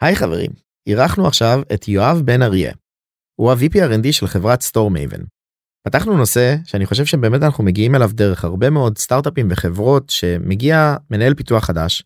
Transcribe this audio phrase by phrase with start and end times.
[0.00, 0.50] היי חברים,
[0.86, 2.72] אירחנו עכשיו את יואב בן אריה.
[3.40, 5.20] הוא ה-VP R&D של חברת StoreMaven.
[5.86, 11.34] פתחנו נושא שאני חושב שבאמת אנחנו מגיעים אליו דרך הרבה מאוד סטארט-אפים וחברות שמגיע מנהל
[11.34, 12.02] פיתוח חדש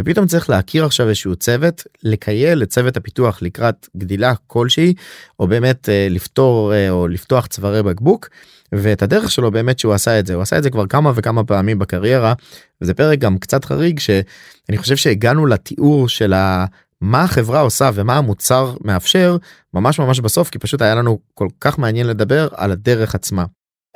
[0.00, 4.94] ופתאום צריך להכיר עכשיו איזשהו צוות לכייל את צוות הפיתוח לקראת גדילה כלשהי
[5.38, 8.28] או באמת אה, לפתור אה, או לפתוח צווארי בקבוק
[8.72, 11.44] ואת הדרך שלו באמת שהוא עשה את זה הוא עשה את זה כבר כמה וכמה
[11.44, 12.34] פעמים בקריירה
[12.80, 16.64] וזה פרק גם קצת חריג שאני חושב שהגענו לתיאור של ה...
[17.00, 19.36] מה החברה עושה ומה המוצר מאפשר
[19.74, 23.44] ממש ממש בסוף כי פשוט היה לנו כל כך מעניין לדבר על הדרך עצמה.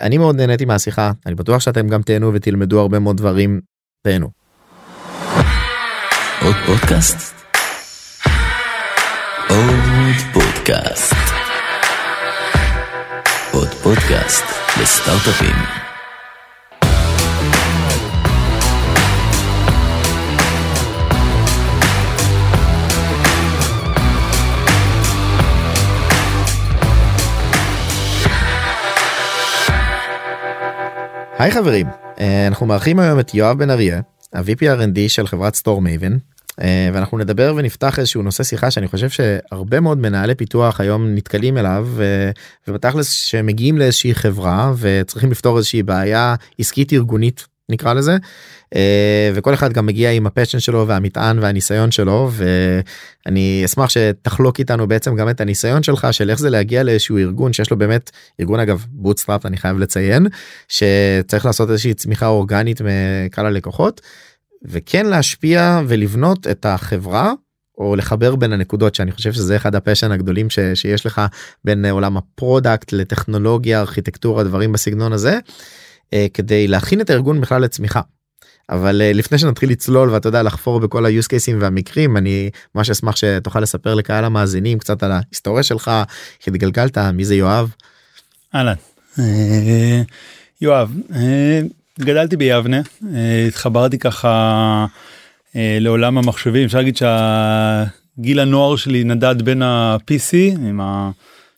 [0.01, 3.61] אני מאוד נהניתי מהשיחה אני בטוח שאתם גם תהנו ותלמדו הרבה מאוד דברים.
[4.03, 4.31] תהנו.
[6.43, 7.35] עוד פודקאסט?
[9.49, 11.15] עוד פודקאסט.
[13.53, 14.45] עוד פודקאסט
[14.81, 15.84] לסטארט-אפים.
[31.39, 31.87] היי חברים,
[32.21, 34.01] אה, אנחנו מארחים היום את יואב בן אריה,
[34.33, 36.17] ה-VP R&D של חברת סטור מייבן,
[36.63, 41.59] אה, ואנחנו נדבר ונפתח איזשהו נושא שיחה שאני חושב שהרבה מאוד מנהלי פיתוח היום נתקלים
[41.59, 41.89] אליו
[42.69, 48.17] ובתכלס שמגיעים לאיזושהי חברה וצריכים לפתור איזושהי בעיה עסקית ארגונית נקרא לזה
[48.75, 54.59] אה, וכל אחד גם מגיע עם ה passion שלו והמטען והניסיון שלו ואני אשמח שתחלוק
[54.59, 58.11] איתנו בעצם גם את הניסיון שלך של איך זה להגיע לאיזשהו ארגון שיש לו באמת
[58.41, 60.27] ארגון אגב bootstrap אני חייב לציין
[60.69, 64.01] שצריך לעשות איזושהי צמיחה אורגנית מקהל הלקוחות
[64.65, 67.33] וכן להשפיע ולבנות את החברה
[67.79, 71.23] או לחבר בין הנקודות שאני חושב שזה אחד ה passion הגדולים ש, שיש לך
[71.65, 75.39] בין עולם ה product לטכנולוגיה ארכיטקטורה דברים בסגנון הזה
[76.35, 78.01] כדי להכין את הארגון בכלל לצמיחה.
[78.71, 83.17] אבל אה, לפני שנתחיל לצלול ואתה יודע לחפור בכל ה-use cases והמקרים אני ממש אשמח
[83.17, 85.91] שתוכל לספר לקהל המאזינים קצת על ההיסטוריה שלך
[86.41, 87.75] איך התגלגלת מי זה יואב.
[88.55, 88.75] אהלן.
[89.19, 90.03] אה,
[90.61, 90.93] יואב
[92.01, 92.81] גדלתי ביבנה
[93.49, 94.87] התחברתי ככה
[95.55, 101.11] לעולם המחשבים אפשר להגיד שהגיל הנוער שלי נדד בין ה-PC עם ה...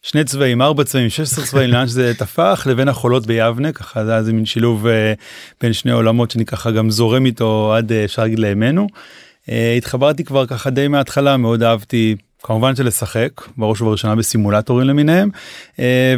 [0.06, 4.19] שני צבעים ארבע צבעים 16 צבעים לאן שזה טפח לבין החולות ביבנה ככה זה היה
[4.19, 4.91] איזה מין שילוב uh,
[5.61, 8.87] בין שני עולמות שאני ככה גם זורם איתו עד uh, אפשר להגיד לימינו.
[9.47, 15.31] Uh, התחברתי כבר ככה די מההתחלה מאוד אהבתי כמובן שלשחק בראש ובראשונה בסימולטורים למיניהם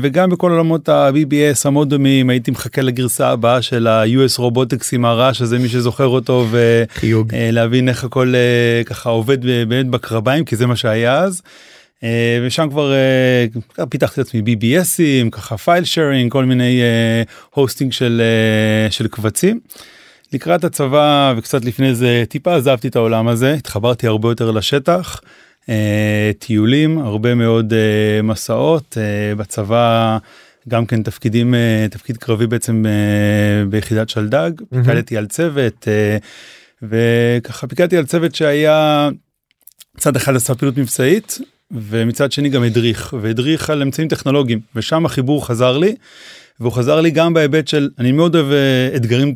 [0.03, 5.43] וגם בכל עולמות ה-BBS המאוד דומים הייתי מחכה לגרסה הבאה של ה-US רובוטקס עם הרעש
[5.43, 8.35] הזה מי שזוכר אותו ולהבין איך הכל
[8.87, 11.43] ככה עובד באמת בקרביים כי זה מה שהיה אז.
[12.05, 16.81] אה, ושם כבר אה, פיתחתי את עצמי BBSים ככה file sharing כל מיני
[17.51, 18.23] hosting אה, של
[18.91, 19.61] של קבצים.
[20.33, 25.21] לקראת הצבא וקצת לפני זה טיפה עזבתי את העולם הזה התחברתי הרבה יותר לשטח
[26.39, 27.73] טיולים הרבה מאוד
[28.23, 28.97] מסעות
[29.37, 30.19] בצבא
[30.69, 31.55] גם כן תפקידים
[31.91, 32.85] תפקיד קרבי בעצם
[33.71, 35.89] ביחידת שלדג פיקדתי על צוות
[36.83, 39.09] וככה פיקדתי על צוות שהיה
[39.97, 41.39] צד אחד עשה פעילות מבצעית
[41.73, 45.95] ומצד שני גם הדריך והדריך על אמצעים טכנולוגיים ושם החיבור חזר לי
[46.61, 49.35] והוא חזר לי גם בהיבט של אני מאוד אוהב אה, אתגרים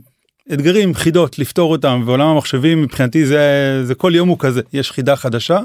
[0.53, 5.17] אתגרים חידות לפתור אותם ועולם המחשבים מבחינתי זה זה כל יום הוא כזה יש חידה
[5.17, 5.61] חדשה.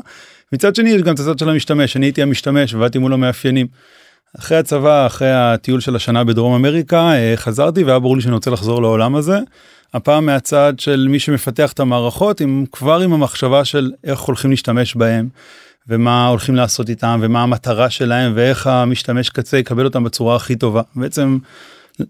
[0.53, 3.67] מצד שני יש גם את הצד של המשתמש אני הייתי המשתמש ועבדתי מול המאפיינים.
[4.39, 8.51] אחרי הצבא אחרי הטיול של השנה בדרום אמריקה אה, חזרתי והיה ברור לי שאני רוצה
[8.51, 9.39] לחזור לעולם הזה.
[9.93, 14.95] הפעם מהצד של מי שמפתח את המערכות עם כבר עם המחשבה של איך הולכים להשתמש
[14.95, 15.29] בהם.
[15.89, 20.81] ומה הולכים לעשות איתם ומה המטרה שלהם ואיך המשתמש קצה יקבל אותם בצורה הכי טובה
[20.95, 21.37] בעצם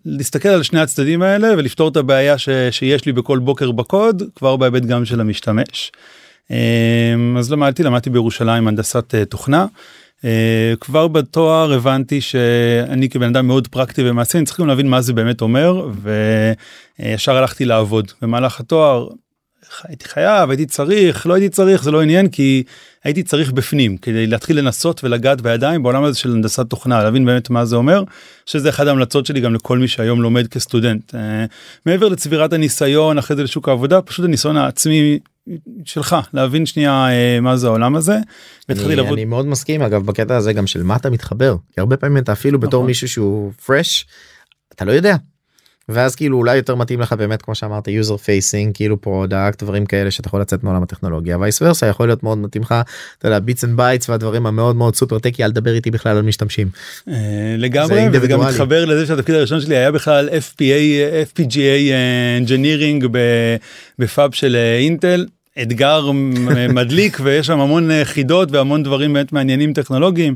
[0.05, 4.55] להסתכל על שני הצדדים האלה ולפתור את הבעיה ש, שיש לי בכל בוקר בקוד כבר
[4.55, 5.91] בהיבט גם של המשתמש.
[6.51, 9.65] אמ, אז למדתי למדתי בירושלים הנדסת אה, תוכנה.
[10.25, 15.01] אה, כבר בתואר הבנתי שאני כבן אדם מאוד פרקטי ומעשי אני צריך גם להבין מה
[15.01, 15.87] זה באמת אומר
[16.99, 19.07] וישר הלכתי לעבוד במהלך התואר
[19.83, 22.63] הייתי חייב הייתי צריך לא הייתי צריך זה לא עניין כי
[23.07, 27.49] הייתי צריך בפנים כדי להתחיל לנסות ולגעת בידיים בעולם הזה של הנדסת תוכנה להבין באמת
[27.49, 28.03] מה זה אומר
[28.45, 31.17] שזה אחד ההמלצות שלי גם לכל מי שהיום לומד כסטודנט uh,
[31.85, 35.19] מעבר לצבירת הניסיון אחרי זה לשוק העבודה פשוט הניסיון העצמי
[35.85, 38.17] שלך להבין שנייה uh, מה זה העולם הזה.
[38.69, 39.13] אני, לעבוד...
[39.13, 42.31] אני מאוד מסכים אגב בקטע הזה גם של מה אתה מתחבר כי הרבה פעמים אתה
[42.31, 42.87] אפילו בתור נכון.
[42.87, 44.05] מישהו שהוא fresh
[44.75, 45.15] אתה לא יודע
[45.89, 50.11] ואז כאילו אולי יותר מתאים לך באמת כמו שאמרת user facing כאילו product דברים כאלה
[50.11, 51.37] שאתה יכול לצאת מעולם הטכנולוגיה.
[51.37, 52.75] vice versa יכול להיות מאוד מתאים לך
[53.17, 56.23] אתה יודע bits and bytes והדברים המאוד מאוד super techy אל תדבר איתי בכלל על
[56.23, 56.69] משתמשים.
[57.07, 57.13] אה,
[57.57, 61.93] לגמרי וזה גם מתחבר לזה שהתפקיד הראשון שלי היה בכלל FPA FPGA
[62.45, 63.07] engineering
[63.99, 65.25] ב fab של אינטל
[65.61, 66.11] אתגר
[66.77, 70.35] מדליק ויש שם המון אה, חידות והמון דברים באמת מעניינים טכנולוגיים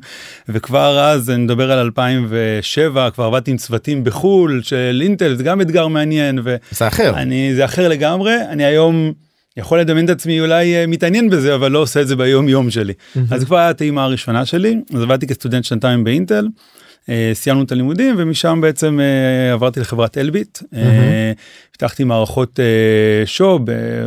[0.49, 5.61] וכבר אז אני מדבר על 2007 כבר עבדתי עם צוותים בחול של אינטל זה גם
[5.61, 6.39] אתגר מעניין
[6.71, 7.11] זה אחר.
[7.15, 9.13] ואני זה אחר לגמרי אני היום.
[9.57, 12.69] יכול לדמיין את עצמי אולי אה, מתעניין בזה אבל לא עושה את זה ביום יום
[12.69, 12.93] שלי
[13.31, 16.47] אז כבר הייתה הטעימה הראשונה שלי אז עבדתי כסטודנט שנתיים באינטל.
[17.09, 21.31] אה, סיימנו את הלימודים ומשם בעצם אה, עברתי לחברת אלביט אה,
[21.71, 22.59] פיתחתי מערכות
[23.25, 23.61] שוב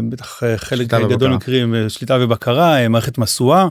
[0.09, 1.31] בטח חלק גדול.
[1.31, 3.69] מקרים שליטה ובקרה מערכת משואה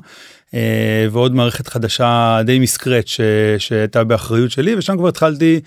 [0.54, 3.08] אה, ועוד מערכת חדשה די מסקרט
[3.58, 5.60] שהייתה באחריות שלי ושם כבר התחלתי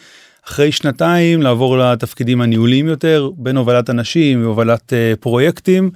[0.47, 5.91] אחרי שנתיים לעבור לתפקידים הניהוליים יותר בין הובלת אנשים והובלת פרויקטים.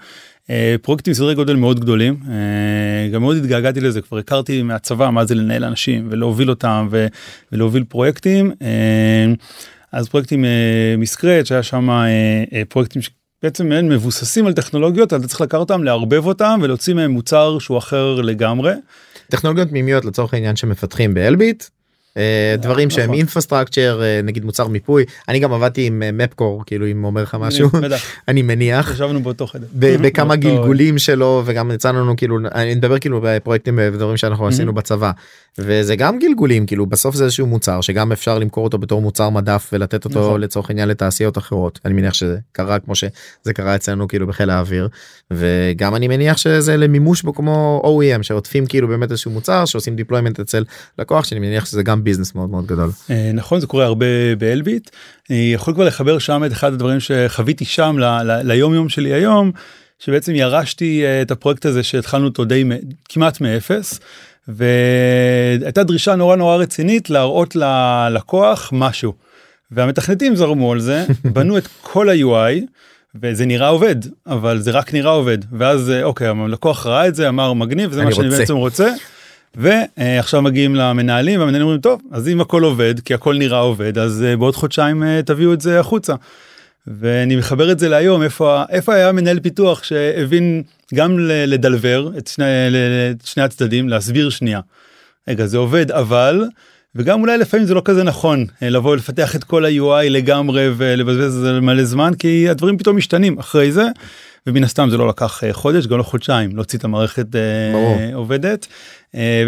[0.50, 5.24] אה, פרויקטים סדרי גודל מאוד גדולים אה, גם מאוד התגעגעתי לזה כבר הכרתי מהצבא מה
[5.24, 6.88] זה לנהל אנשים ולהוביל אותם
[7.52, 9.26] ולהוביל פרויקטים אה,
[9.92, 10.44] אז פרויקטים
[10.98, 11.88] מסקרט שהיה שם
[12.68, 17.58] פרויקטים שבעצם הם מבוססים על טכנולוגיות אתה צריך לקחת אותם לערבב אותם ולהוציא מהם מוצר
[17.58, 18.72] שהוא אחר לגמרי.
[19.28, 21.64] טכנולוגיות פנימיות לצורך העניין שמפתחים באלביט.
[22.16, 23.14] אה, דברים שהם נכון.
[23.14, 25.04] אינפרסטרקצ'ר נגיד מוצר מיפוי.
[25.28, 27.70] אני גם עבדתי עם אה, מפקור כאילו אם אומר לך משהו.
[28.28, 28.90] אני מניח.
[28.90, 29.66] ישבנו באותו חדר.
[29.74, 35.10] בכמה גלגולים שלו וגם יצא לנו כאילו אני מדבר כאילו בפרויקטים ודברים שאנחנו עשינו בצבא.
[35.58, 39.70] וזה גם גלגולים כאילו בסוף זה איזשהו מוצר שגם אפשר למכור אותו בתור מוצר מדף
[39.72, 40.40] ולתת אותו נכון.
[40.40, 41.80] לצורך העניין לתעשיות אחרות.
[41.84, 44.88] אני מניח שזה קרה כמו שזה קרה אצלנו כאילו בחיל האוויר.
[45.30, 50.42] וגם אני מניח שזה למימוש בו כמו OEM שעוטפים כאילו באמת איזשהו מוצר שעושים deployment
[50.42, 50.64] אצל
[50.98, 52.90] לקוח שאני מניח שזה גם ביזנס מאוד מאוד גדול.
[53.10, 54.06] אה, נכון זה קורה הרבה
[54.38, 54.90] באלביט.
[55.30, 59.52] אני יכול כבר לחבר שם את אחד הדברים שחוויתי שם ליום יום שלי היום
[59.98, 62.64] שבעצם ירשתי אה, את הפרויקט הזה שהתחלנו אותו די
[63.08, 64.00] כמעט מאפס.
[64.48, 69.12] והייתה דרישה נורא נורא רצינית להראות ללקוח משהו.
[69.70, 71.04] והמתכנתים זרמו על זה
[71.34, 72.60] בנו את כל ה-UI
[73.22, 73.96] וזה נראה עובד
[74.26, 78.04] אבל זה רק נראה עובד ואז אה, אוקיי הלקוח ראה את זה אמר מגניב זה
[78.04, 78.90] מה שאני רוצה." בעצם רוצה.
[79.56, 84.24] ועכשיו מגיעים למנהלים והמנהלים אומרים טוב אז אם הכל עובד כי הכל נראה עובד אז
[84.28, 86.14] אה, בעוד חודשיים אה, תביאו את זה החוצה.
[86.86, 90.62] ואני מחבר את זה להיום איפה איפה היה מנהל פיתוח שהבין
[90.94, 92.44] גם לדלבר את שני,
[93.10, 94.60] את שני הצדדים להסביר שנייה.
[95.28, 96.44] רגע זה עובד אבל
[96.94, 101.36] וגם אולי לפעמים זה לא כזה נכון אה, לבוא לפתח את כל ה-UI לגמרי ולבזבז
[101.36, 103.86] על זה מלא זמן כי הדברים פתאום משתנים אחרי זה.
[104.46, 107.26] ומן הסתם זה לא לקח חודש גם לא חודשיים להוציא את המערכת
[107.72, 107.98] ברור.
[108.14, 108.66] עובדת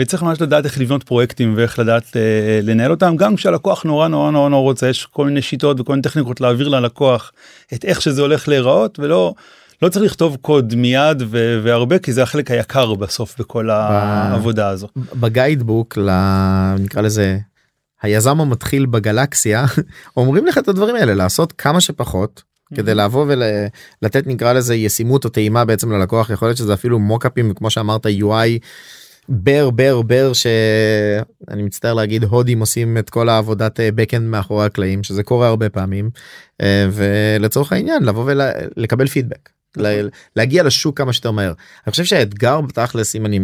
[0.00, 3.16] וצריך ממש לדעת איך לבנות פרויקטים ואיך לדעת אה, לנהל אותם.
[3.16, 6.68] גם כשהלקוח נורא נורא נורא נורא רוצה יש כל מיני שיטות וכל מיני טכניקות להעביר
[6.68, 7.32] ללקוח
[7.74, 9.34] את איך שזה הולך להיראות ולא
[9.82, 14.88] לא צריך לכתוב קוד מיד ו- והרבה כי זה החלק היקר בסוף בכל העבודה הזו.
[14.96, 16.10] בגיידבוק ל...
[16.78, 17.38] נקרא לזה
[18.02, 19.64] היזם המתחיל בגלקסיה
[20.16, 22.42] אומרים לך את הדברים האלה לעשות כמה שפחות
[22.74, 26.30] כדי לבוא ולתת נקרא לזה ישימות או טעימה בעצם ללקוח.
[26.30, 28.58] יכול להיות שזה אפילו מוקאפים כמו שאמרת UI
[29.28, 35.22] בר בר בר שאני מצטער להגיד הודים עושים את כל העבודת backend מאחורי הקלעים שזה
[35.22, 36.10] קורה הרבה פעמים
[36.62, 38.24] אה, ולצורך העניין לבוא
[38.76, 39.50] ולקבל פידבק.
[39.76, 41.52] ל- להגיע לשוק כמה שיותר מהר.
[41.86, 43.40] אני חושב שהאתגר בתכלס אם אני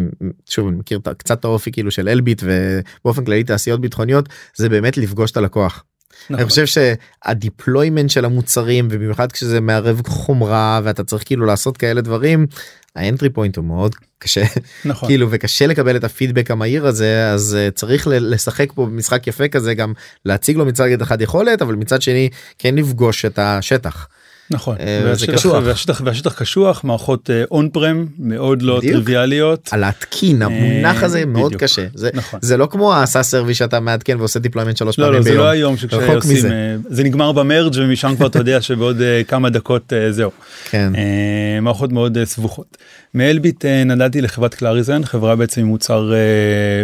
[0.49, 4.97] שוב אני מכיר קצת את האופי כאילו של אלביט ובאופן כללי תעשיות ביטחוניות זה באמת
[4.97, 5.83] לפגוש את הלקוח.
[6.29, 6.39] נכון.
[6.39, 12.01] אני חושב שה deployment של המוצרים ובמיוחד כשזה מערב חומרה ואתה צריך כאילו לעשות כאלה
[12.01, 12.47] דברים
[12.95, 14.43] ה entry point הוא מאוד קשה
[14.85, 15.09] נכון.
[15.09, 19.47] כאילו וקשה לקבל את הפידבק המהיר הזה אז uh, צריך ל- לשחק פה במשחק יפה
[19.47, 19.93] כזה גם
[20.25, 24.07] להציג לו מצד אחד יכולת אבל מצד שני כן לפגוש את השטח.
[24.51, 24.75] נכון.
[24.79, 25.61] אה, זה והשטח- קשוח.
[25.65, 28.93] והשטח והשטח קשוח מערכות on-prem מאוד לא בדיוק.
[28.93, 29.69] טריוויאליות.
[29.71, 31.63] על להתקין המונח הזה מאוד בדיוק.
[31.63, 32.39] קשה זה נכון.
[32.43, 35.29] זה לא כמו ה SaaS service שאתה מעדכן ועושה deployment שלוש לא פעמים לא זה
[35.29, 35.43] ביום.
[35.43, 36.49] לא היום רחוק שכשעושים מזה.
[36.51, 40.31] אה, זה נגמר ב merge ומשם כבר אתה יודע שבעוד אה, כמה דקות אה, זהו.
[40.69, 40.91] כן.
[40.95, 42.77] אה, מערכות מאוד אה, סבוכות.
[43.13, 46.11] מאלביט אה, נדדתי לחברת Clarizen חברה בעצם עם מוצר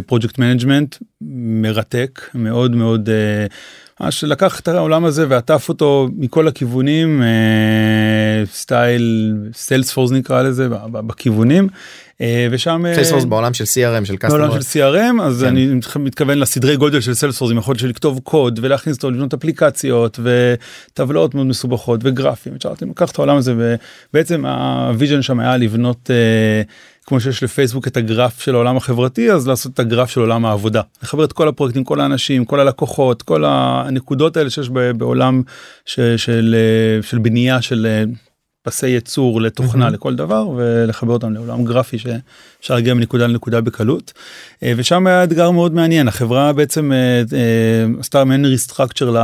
[0.05, 0.95] project management
[1.61, 3.45] מרתק מאוד מאוד אה,
[4.01, 11.67] ממש לקח את העולם הזה ועטף אותו מכל הכיוונים אה, סטייל Salesforce נקרא לזה בכיוונים
[12.21, 14.61] אה, ושם אה, Salesforce בעולם של CRM של בעולם customer.
[14.61, 15.47] של CRM אז כן.
[15.47, 20.19] אני מתכוון לסדרי גודל של Salesforce עם יכולת של לכתוב קוד ולהכניס אותו לבנות אפליקציות
[20.23, 22.55] וטבלאות מאוד מסובכות וגרפים.
[22.55, 26.61] אפשרתי לקחת את העולם הזה ובעצם ה vision שם היה לבנות אה,
[27.05, 30.81] כמו שיש לפייסבוק את הגרף של העולם החברתי אז לעשות את הגרף של עולם העבודה.
[31.03, 35.41] לחבר את כל הפרויקטים כל האנשים כל הלקוחות כל הנקודות האלה שיש בעולם
[35.85, 38.03] ש, של אה, של בנייה של אה,
[38.63, 44.13] פסי ייצור לתוכנה לכל דבר ולחבר אותם לעולם גרפי שאפשר להגיע מנקודה לנקודה בקלות.
[44.63, 46.07] אה, ושם היה אתגר מאוד מעניין.
[46.07, 46.91] החברה בעצם
[47.99, 49.15] עשתה מעין restructure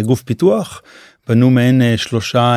[0.00, 0.82] לגוף פיתוח.
[1.28, 2.56] בנו מעין שלושה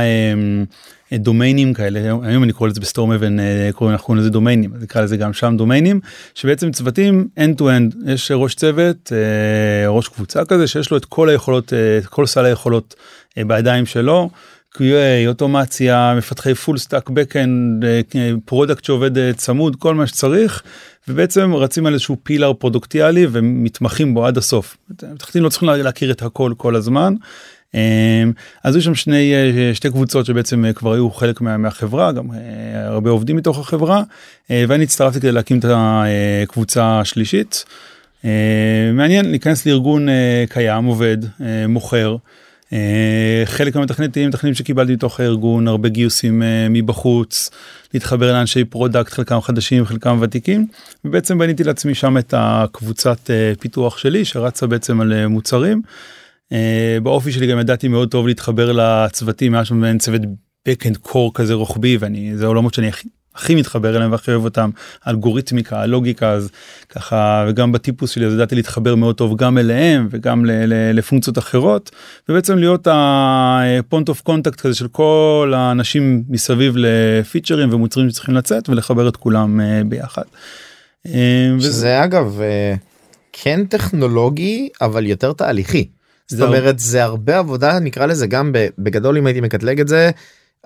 [1.14, 5.02] דומיינים כאלה היום אני קורא לזה ב StoreMaven אה, קוראים אנחנו קוראים לזה דומיינים נקרא
[5.02, 6.00] לזה גם שם דומיינים
[6.36, 11.06] שבעצם צוותים end to end יש ראש צוות אה, ראש קבוצה כזה שיש לו את
[11.06, 12.96] כל היכולות את כל סל היכולות
[13.38, 14.30] בידיים שלו.
[14.78, 17.86] QA, אוטומציה, מפתחי full stack backend,
[18.46, 20.64] product שעובד צמוד, כל מה שצריך,
[21.08, 24.78] ובעצם רצים על איזשהו pillar פרודוקטיאלי ומתמחים בו עד הסוף.
[25.14, 27.14] מפתחים לא צריכים להכיר את הכל כל הזמן.
[27.76, 28.32] אמ,
[28.64, 32.32] אז היו שם שני אה, שתי קבוצות שבעצם אה, כבר היו חלק מה, מהחברה גם
[32.32, 34.04] אה, הרבה עובדים מתוך החברה
[34.50, 37.66] ואני הצטרפתי כדי להקים את הקבוצה השלישית.
[38.94, 40.08] מעניין להיכנס לארגון
[40.50, 41.18] קיים עובד
[41.68, 42.16] מוכר.
[43.46, 47.50] חלק מהמתכנתים מתכננים שקיבלתי מתוך הארגון הרבה גיוסים מבחוץ
[47.94, 50.68] להתחבר לאנשי product חלקם חדשים חלקם ותיקים
[51.06, 53.30] ובעצם בניתי לעצמי שם את הקבוצת
[53.60, 55.82] פיתוח שלי שרצה בעצם על מוצרים.
[56.52, 60.22] אה, באופי שלי גם ידעתי מאוד טוב להתחבר לצוותים היה שם מעין צוות
[60.70, 64.70] backend core כזה רוחבי ואני זה עולמות שאני הכי, הכי מתחבר אליהם והכי אוהב אותם
[65.08, 66.50] אלגוריתמיקה הלוגיקה אז
[66.90, 71.38] ככה וגם בטיפוס שלי אז ידעתי להתחבר מאוד טוב גם אליהם וגם ל, ל, לפונקציות
[71.38, 71.92] אחרות
[72.30, 78.70] ובעצם להיות ה point of contact כזה של כל האנשים מסביב לפיצ'רים ומוצרים שצריכים לצאת
[78.70, 80.24] ולחבר את כולם אה, ביחד.
[81.08, 81.12] אה,
[81.60, 82.04] שזה וזה...
[82.04, 82.40] אגב
[83.34, 85.88] כן טכנולוגי אבל יותר תהליכי.
[86.28, 90.12] זאת אומרת זה הרבה עבודה נקרא לזה גם בגדול אם הייתי מקטלג את זה.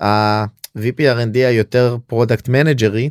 [0.02, 3.10] ה-VP R&D היותר product manager י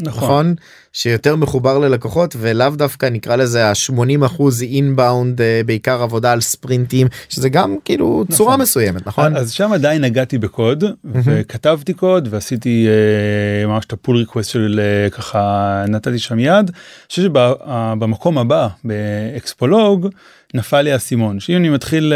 [0.00, 0.24] נכון.
[0.24, 0.54] נכון
[0.96, 7.06] שיותר מחובר ללקוחות ולאו דווקא נקרא לזה ה-80 אחוז inbound אה, בעיקר עבודה על ספרינטים
[7.28, 8.36] שזה גם כאילו נכון.
[8.36, 13.97] צורה מסוימת נכון אז שם עדיין נגעתי בקוד וכתבתי קוד ועשיתי אה, ממש את ה
[13.97, 16.48] pull request של אה, ככה נתתי שם יד.
[16.50, 20.08] אני חושב שבמקום הבא ב XpoLog
[20.54, 22.12] נפל לי האסימון שאם אני מתחיל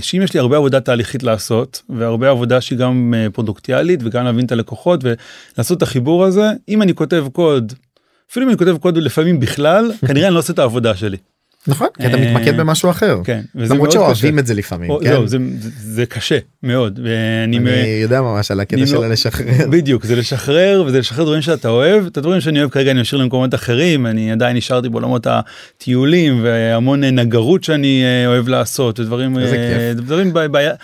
[0.00, 4.52] שאם יש לי הרבה עבודה תהליכית לעשות והרבה עבודה שהיא גם פרודוקטיאלית וגם להבין את
[4.52, 7.72] הלקוחות ולעשות את החיבור הזה אם אני כותב קוד
[8.30, 11.16] אפילו אם אני כותב קוד לפעמים בכלל כנראה אני לא עושה את העבודה שלי.
[11.66, 15.26] נכון כי אתה מתמקד במשהו אחר כן למרות שאוהבים את זה לפעמים כן?
[15.26, 15.38] זה,
[15.78, 17.70] זה קשה מאוד ואני אני
[18.02, 22.16] יודע ממש על הקטע של לשחרר בדיוק זה לשחרר וזה לשחרר דברים שאתה אוהב את
[22.16, 27.64] הדברים שאני אוהב כרגע אני משאיר למקומות אחרים אני עדיין נשארתי בעולמות הטיולים והמון נגרות
[27.64, 30.72] שאני אה, אוהב לעשות ודברים אה, דברים בעיה.
[30.72, 30.78] את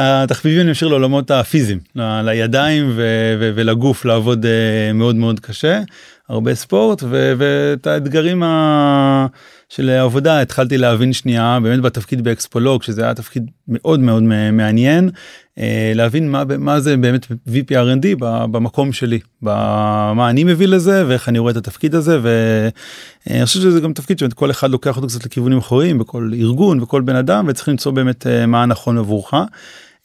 [0.00, 2.92] התחביבים אני משאיר לעולמות הפיזיים לידיים
[3.38, 5.80] ולגוף לעבוד אה, מאוד מאוד קשה
[6.28, 7.02] הרבה ספורט
[7.38, 9.26] ואת האתגרים ה...
[9.68, 14.22] של העבודה התחלתי להבין שנייה באמת בתפקיד ב XpoLog שזה היה תפקיד מאוד מאוד
[14.52, 15.10] מעניין
[15.58, 21.28] אה, להבין מה מה זה באמת VP R&D במקום שלי במה אני מביא לזה ואיך
[21.28, 25.08] אני רואה את התפקיד הזה ואני חושב שזה גם תפקיד שבאמת כל אחד לוקח אותו
[25.08, 29.34] קצת לכיוונים אחרים בכל ארגון וכל בן אדם וצריך למצוא באמת אה, מה הנכון עבורך.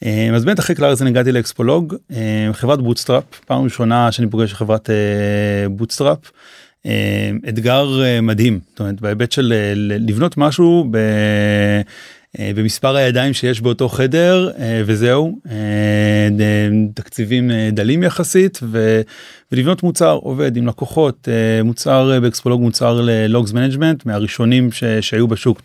[0.04, 1.94] אה, אז באמת אחרי קלארס אני הגעתי ל XpoLog.
[2.52, 4.90] חברת bootstrap פעם ראשונה שאני פוגש חברת
[5.70, 6.18] bootstrap.
[6.86, 8.60] אה, אתגר אה, מדהים.
[8.70, 10.98] זאת אומרת בהיבט של אה, לבנות משהו ב...
[12.54, 14.50] במספר הידיים שיש באותו חדר
[14.86, 15.38] וזהו.
[16.94, 19.00] תקציבים דלים יחסית ו...
[19.52, 21.28] ולבנות מוצר עובד עם לקוחות
[21.64, 24.84] מוצר ב XpoLog מוצר ל logs management מהראשונים ש...
[24.84, 25.62] שהיו בשוק.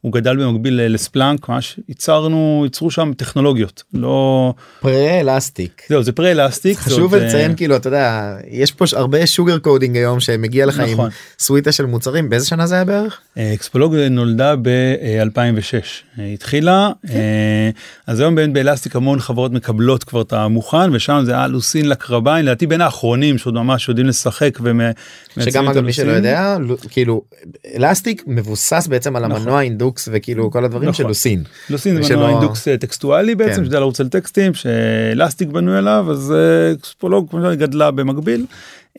[0.00, 6.12] הוא גדל במקביל ל Splunk ממש ייצרנו ייצרו שם טכנולוגיות לא pre Elastic זהו זה
[6.12, 10.80] pre Elastic חשוב לציין כאילו אתה יודע יש פה הרבה sugar coding היום שמגיע לך
[10.80, 11.04] נכון.
[11.04, 16.90] עם סוויטה של מוצרים באיזה שנה זה היה בערך XpoLog נולדה ב-2006 התחילה.
[17.10, 17.70] אה,
[18.06, 22.44] אז היום ב Elastic המון חברות מקבלות כבר את המוכן ושם זה היה Lucene לקרביים
[22.44, 24.58] לדעתי בין האחרונים שעוד ממש יודעים לשחק.
[25.40, 26.56] שגם אגב מי שלא יודע
[26.90, 27.22] כאילו
[27.76, 29.60] Elastic מבוסס בעצם על המנוע נכון.
[29.60, 31.04] אינדוקס וכאילו כל הדברים נכון.
[31.04, 31.42] של Lucene.
[31.70, 33.62] Lucene זה מנוע אינדוקס אה, טקסטואלי בעצם כן.
[33.62, 36.34] שיודע לרוץ על טקסטים ש Elastic בנוי עליו אז
[36.78, 38.46] XpoLog כמו גדלה במקביל.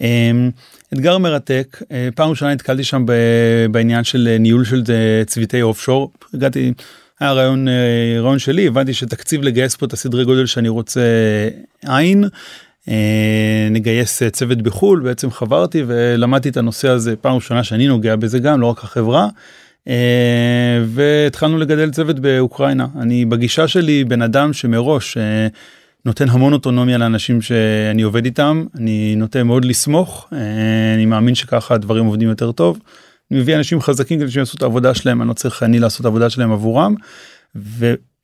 [0.02, 0.50] אמ,
[0.94, 3.06] אתגר מרתק אה, פעם ראשונה נתקלתי שם
[3.72, 4.84] בעניין של ניהול של
[5.26, 6.74] צוותי offshore הגעתי
[7.20, 7.68] היה רעיון
[8.20, 11.02] רעיון שלי הבנתי שתקציב לגייס פה את הסדרי גודל שאני רוצה
[11.86, 12.24] עין.
[12.89, 18.15] אה, נגייס אה, צוות בחו"ל בעצם חברתי ולמדתי את הנושא הזה פעם ראשונה שאני נוגע
[18.15, 19.27] בזה גם לא רק החברה.
[19.88, 25.17] אה, והתחלנו לגדל צוות באוקראינה אני בגישה שלי בן אדם שמראש
[26.05, 30.27] נותן המון אוטונומיה לאנשים שאני עובד איתם אני נוטה מאוד לסמוך
[30.96, 32.79] אני מאמין שככה הדברים עובדים יותר טוב.
[33.31, 36.01] אני מביא אנשים חזקים כדי שהם יעשו את העבודה שלהם אני לא צריך אני לעשות
[36.01, 36.96] את העבודה שלהם עבורם.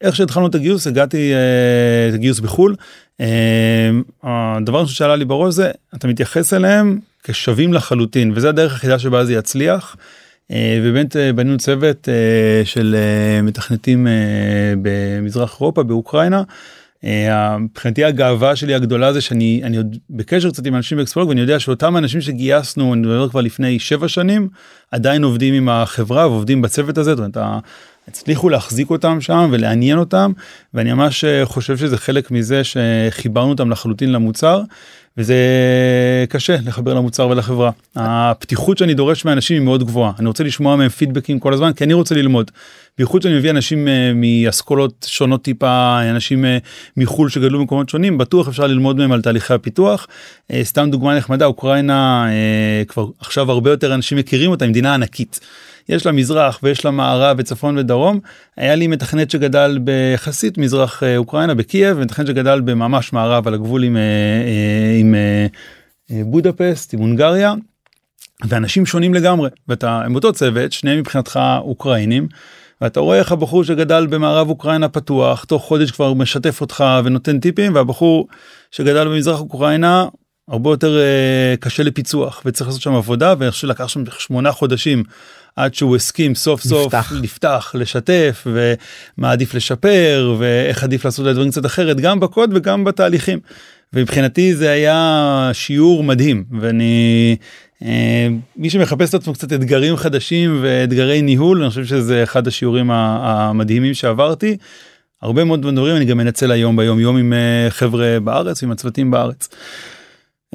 [0.04, 1.34] ואיך שהתחלנו את הגיוס הגעתי
[2.10, 2.76] את הגיוס בחול
[3.20, 9.26] אמ, הדבר שעלה לי בראש זה אתה מתייחס אליהם כשווים לחלוטין וזה הדרך היחידה שבה
[9.26, 9.96] זה יצליח.
[10.52, 12.96] אה, ובאמת אה, בנינו צוות אה, של
[13.44, 14.08] מתכנתים
[14.82, 16.44] במזרח אירופה באוקראינה
[17.06, 21.42] אה, מבחינתי הגאווה שלי הגדולה זה שאני אני עוד בקשר קצת עם אנשים באקספולוג ואני
[21.42, 24.50] יודע שאותם אנשים שגייסנו אני מדבר כבר לפני שבע שנים
[24.92, 27.16] עדיין עובדים עם החברה ועובדים בצוות הזה.
[27.16, 27.64] זאת אומרת,
[28.08, 30.32] הצליחו להחזיק אותם שם ולעניין אותם
[30.74, 34.62] ואני ממש אה, חושב שזה חלק מזה שחיברנו אותם לחלוטין למוצר
[35.18, 35.36] וזה
[36.30, 37.72] קשה לחבר למוצר ולחברה.
[37.96, 41.84] הפתיחות שאני דורש מאנשים היא מאוד גבוהה אני רוצה לשמוע מהם פידבקים כל הזמן כי
[41.84, 42.52] אני רוצה ללמוד.
[42.98, 46.58] בייחוד שאני מביא אנשים אה, מאסכולות שונות טיפה אנשים אה,
[46.98, 50.08] מחול שגדלו במקומות שונים בטוח אפשר ללמוד מהם על תהליכי הפיתוח.
[50.62, 52.28] סתם דוגמה נחמדה אוקראינה
[52.88, 55.40] כבר עכשיו הרבה יותר אנשים מכירים אותה מדינה ענקית.
[55.90, 58.20] יש לה מזרח ויש לה מערב וצפון ודרום.
[58.58, 63.84] היה לי מתכנת שגדל ביחסית מזרח אה, אוקראינה בקייב ומתכנת שגדל בממש מערב על הגבול
[63.84, 65.00] עם, אה, אה,
[66.10, 67.54] עם בודפסט עם הונגריה.
[68.48, 72.28] ואנשים שונים לגמרי ואתה עם אותו צוות שניהם מבחינתך אוקראינים.
[72.82, 77.76] ואתה רואה איך הבחור שגדל במערב אוקראינה פתוח תוך חודש כבר משתף אותך ונותן טיפים
[77.76, 78.28] והבחור
[78.72, 80.06] שגדל במזרח אוקראינה
[80.48, 85.04] הרבה יותר uh, קשה לפיצוח וצריך לעשות שם עבודה ואני חושב שלקח שם שמונה חודשים
[85.56, 91.30] עד שהוא הסכים סוף סוף לפתח, לפתח לשתף ומה עדיף לשפר ואיך עדיף לעשות את
[91.30, 93.40] הדברים קצת אחרת גם בקוד וגם בתהליכים.
[93.96, 97.36] ומבחינתי זה היה שיעור מדהים ואני
[97.84, 102.92] אה, מי שמחפש את עצמו קצת אתגרים חדשים ואתגרי ניהול אני חושב שזה אחד השיעורים
[102.92, 104.58] המדהימים שעברתי.
[105.22, 109.12] הרבה מאוד דברים אני גם מנצל היום ביום יום עם אה, חבר'ה בארץ עם הצוותים
[109.12, 109.50] בארץ.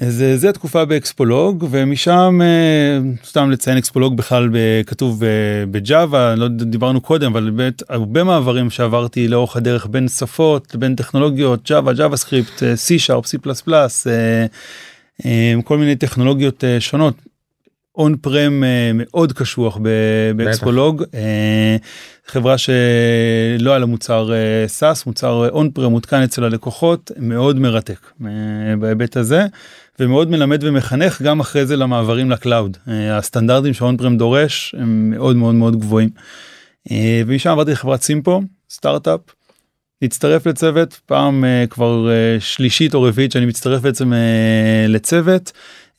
[0.08, 4.48] זה, זה התקופה ב XpoLog ומשם אה, סתם לציין XpoLog בכלל
[4.86, 5.22] כתוב
[5.70, 10.94] ב Java לא דיברנו קודם אבל באמת הרבה מעברים שעברתי לאורך הדרך בין שפות בין
[10.94, 13.62] טכנולוגיות Java JavaScript C Sharp Plus
[15.64, 17.14] כל מיני טכנולוגיות אה, שונות.
[17.96, 19.78] on-prem אה, מאוד קשוח
[20.36, 21.04] ב XpoLog.
[22.26, 24.30] חברה שלא היה לה מוצר
[24.66, 27.98] SaaS מוצר on-prem מותקן אצל הלקוחות מאוד מרתק
[28.78, 29.46] בהיבט הזה
[29.98, 32.76] ומאוד מלמד ומחנך גם אחרי זה למעברים ל cloud.
[32.88, 36.10] אה, הסטנדרטים שה on-prem דורש הם מאוד מאוד מאוד גבוהים.
[36.90, 39.20] אה, ומשם עברתי לחברת Simpo, סטארט-אפ,
[40.02, 44.12] להצטרף לצוות, פעם אה, כבר שלישית או רביעית שאני מצטרף בעצם
[44.88, 45.52] לצוות.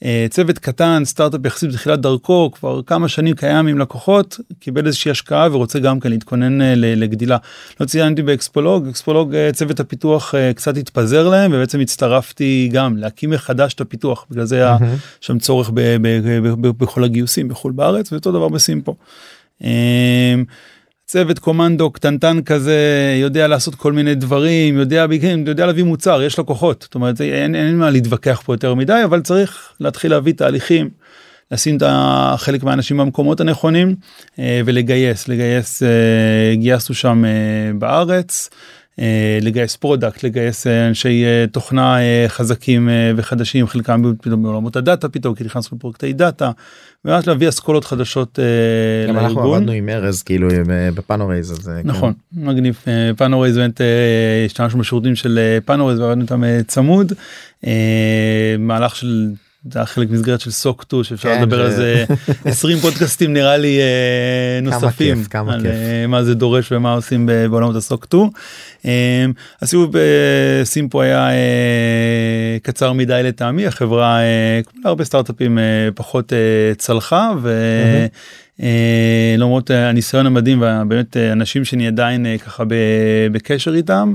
[0.06, 5.12] אה, צוות קטן סטארט-אפ יחסית בתחילת דרכו כבר כמה שנים קיים עם לקוחות קיבל איזושהי
[5.12, 7.38] השקעה ורוצה גם כן להתכונן אה, לגדילה.
[7.80, 13.30] לא ציינתי ב XpoLog XpoLog אה, צוות הפיתוח קצת התפזר להם ובעצם הצטרפתי גם להקים
[13.30, 14.78] מחדש את הפיתוח בגלל זה היה
[15.22, 15.72] שם צורך
[16.62, 18.96] בכל הגיוסים בחו"ל בארץ ואותו דבר ב Simpo.
[21.12, 22.78] צוות קומנדו קטנטן כזה
[23.22, 25.06] יודע לעשות כל מיני דברים יודע
[25.48, 29.22] יודע להביא מוצר יש לקוחות זאת אומרת אין, אין מה להתווכח פה יותר מדי אבל
[29.22, 30.90] צריך להתחיל להביא תהליכים.
[31.52, 31.84] לשים את
[32.38, 33.96] חלק מהאנשים במקומות הנכונים
[34.40, 38.50] אה, ולגייס לגייס אה, גייסנו שם אה, בארץ.
[39.42, 46.14] לגייס product לגייס אנשי תוכנה חזקים וחדשים חלקם פתאום בעולמות הדאטה פתאום כי נכנסנו לפרויקטי
[46.14, 46.52] דאטה
[47.06, 48.40] ממש להביא אסכולות חדשות
[49.08, 49.38] גם לארגון.
[49.38, 50.48] אנחנו עבדנו עם ארז כאילו
[50.96, 51.82] ב Panorays כן.
[51.84, 52.14] נכון.
[52.34, 52.80] מגניב
[53.18, 53.82] Panorays באמת
[54.46, 57.14] השתמשנו בשירותים של Panorays ועבדנו איתם צמוד
[58.60, 59.28] מהלך של
[59.70, 62.06] זה היה חלק מסגרת של SOC 2 שאפשר כן, לדבר על זה
[62.46, 63.80] 20 פודקאסטים נראה לי
[64.62, 65.72] נוספים כמה כיף, כמה על כיף.
[66.08, 68.30] מה זה דורש ומה עושים בעולמות ה SOC 2.
[69.62, 71.28] הסיבוב ב Simpo היה
[72.62, 74.20] קצר מדי לטעמי החברה
[74.66, 75.58] כמו הרבה סטארט-אפים
[75.96, 76.34] פחות
[76.78, 77.32] צלחה
[78.60, 82.64] ולמרות הניסיון המדהים ובאמת אנשים שאני עדיין ככה
[83.32, 84.14] בקשר איתם.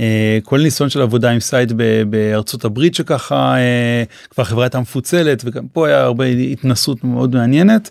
[0.00, 0.02] אה,
[0.44, 1.72] כל ניסיון של עבודה עם site
[2.10, 7.90] בארצות הברית שככה אה, כבר חברה הייתה מפוצלת וגם פה היה הרבה התנסות מאוד מעניינת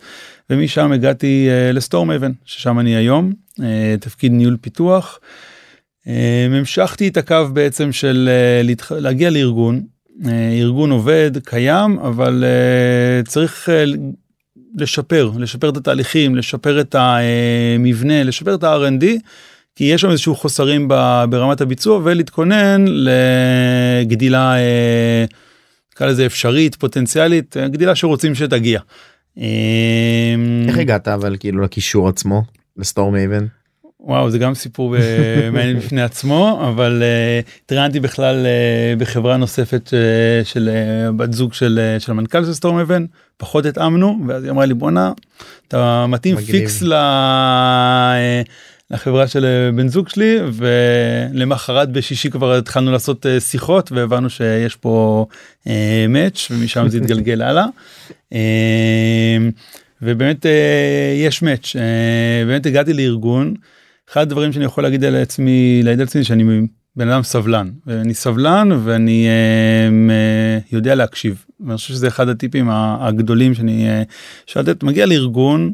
[0.49, 3.33] ומשם הגעתי אה, ל Storemaven ששם אני היום
[3.99, 5.19] תפקיד ניהול פיתוח.
[6.55, 8.29] המשכתי את הקו בעצם של.
[8.91, 9.81] להגיע לארגון
[10.61, 12.43] ארגון עובד קיים אבל
[13.27, 13.69] צריך
[14.75, 19.05] לשפר לשפר את התהליכים לשפר את המבנה לשפר את ה-R&D.
[19.79, 20.87] כי יש שם איזשהו חוסרים
[21.29, 25.25] ברמת הביצוע ולהתכונן לגדילה אה,
[25.93, 28.79] נקרא לזה אפשרית פוטנציאלית אה, גדילה שרוצים שתגיע.
[29.37, 29.43] אה,
[30.67, 32.43] איך הגעת אבל כאילו לקישור עצמו
[32.77, 33.45] לסטורם אייבן?
[33.99, 34.95] וואו זה גם סיפור
[35.53, 37.03] מעניין בפני עצמו אבל
[37.65, 38.45] התראיינתי בכלל
[38.97, 39.93] בחברה נוספת
[40.43, 40.69] של
[41.15, 43.05] בת זוג של של המנכ"ל של Storemaven
[43.37, 45.11] פחות התאמנו ואז היא אמרה לי בואנה
[45.67, 46.93] אתה מתאים פיקס ל...
[48.91, 54.75] לחברה של אה, בן זוג שלי ולמחרת בשישי כבר התחלנו לעשות אה, שיחות והבנו שיש
[54.75, 55.25] פה
[56.09, 57.65] match אה, ומשם זה התגלגל הלאה.
[60.01, 60.45] ובאמת
[61.27, 61.75] יש מאץ'
[62.47, 63.53] באמת הגעתי לארגון.
[64.11, 66.43] אחד הדברים שאני יכול להגיד על עצמי להגיד על עצמי שאני
[66.95, 67.69] בן אדם סבלן.
[67.85, 71.45] ואני סבלן ואני אה, אה, יודע להקשיב.
[71.59, 74.03] ואני חושב שזה אחד הטיפים הגדולים שאני אה,
[74.45, 75.71] שאלתי מגיע לארגון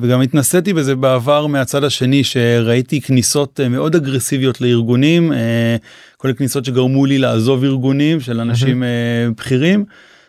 [0.00, 5.76] וגם התנסיתי בזה בעבר מהצד השני שראיתי כניסות אה, מאוד אגרסיביות לארגונים אה,
[6.16, 8.88] כל מיני כניסות שגרמו לי לעזוב ארגונים של אנשים אה,
[9.36, 9.84] בכירים.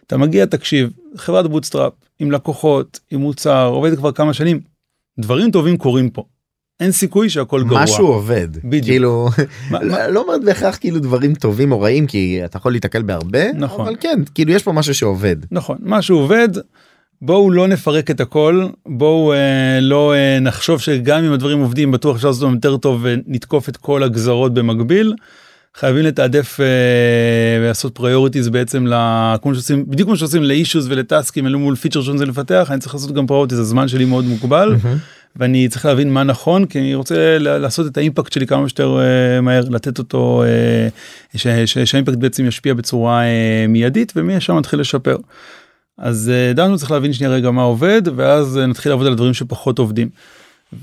[0.07, 4.59] אתה מגיע תקשיב חברת bootstrap עם לקוחות עם מוצר עובדת כבר כמה שנים
[5.19, 6.23] דברים טובים קורים פה.
[6.79, 7.83] אין סיכוי שהכל גרוע.
[7.83, 8.85] משהו עובד בדיוק.
[8.85, 9.29] כאילו
[9.71, 13.53] מה- מה- לא אומרת בהכרח כאילו דברים טובים או רעים כי אתה יכול להתקל בהרבה
[13.53, 13.81] נכון.
[13.87, 15.35] אבל כן כאילו יש פה משהו שעובד.
[15.51, 16.49] נכון משהו עובד
[17.21, 22.15] בואו לא נפרק את הכל בואו אה, לא אה, נחשוב שגם אם הדברים עובדים בטוח
[22.15, 25.13] אפשר לעשות אותם יותר טוב ונתקוף את כל הגזרות במקביל.
[25.75, 26.65] חייבים לתעדף אה,
[27.61, 28.93] ולעשות prioritize בעצם ל...
[29.41, 33.11] כמו שעושים בדיוק כמו שעושים לאישוס ולטאסקים אלו מול פיצ'ר שאני לפתח אני צריך לעשות
[33.11, 34.75] גם prioritize הזמן שלי מאוד מוגבל
[35.35, 38.99] ואני צריך להבין מה נכון כי אני רוצה לעשות את ה impact שלי כמה שיותר
[38.99, 40.87] אה, מהר לתת אותו אה,
[41.35, 45.15] ש- ש- שה impact בעצם ישפיע בצורה אה, מיידית ומשם נתחיל לשפר.
[45.99, 49.33] אז אה, דנו צריך להבין שנייה רגע מה עובד ואז אה, נתחיל לעבוד על הדברים
[49.33, 50.09] שפחות עובדים.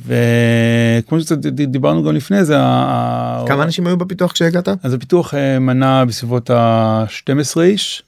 [0.07, 2.57] וכמו שדיברנו גם לפני זה
[3.47, 4.69] כמה אנשים היו בפיתוח כשהגעת?
[4.83, 8.03] אז הפיתוח אה, מנה בסביבות ה-12 איש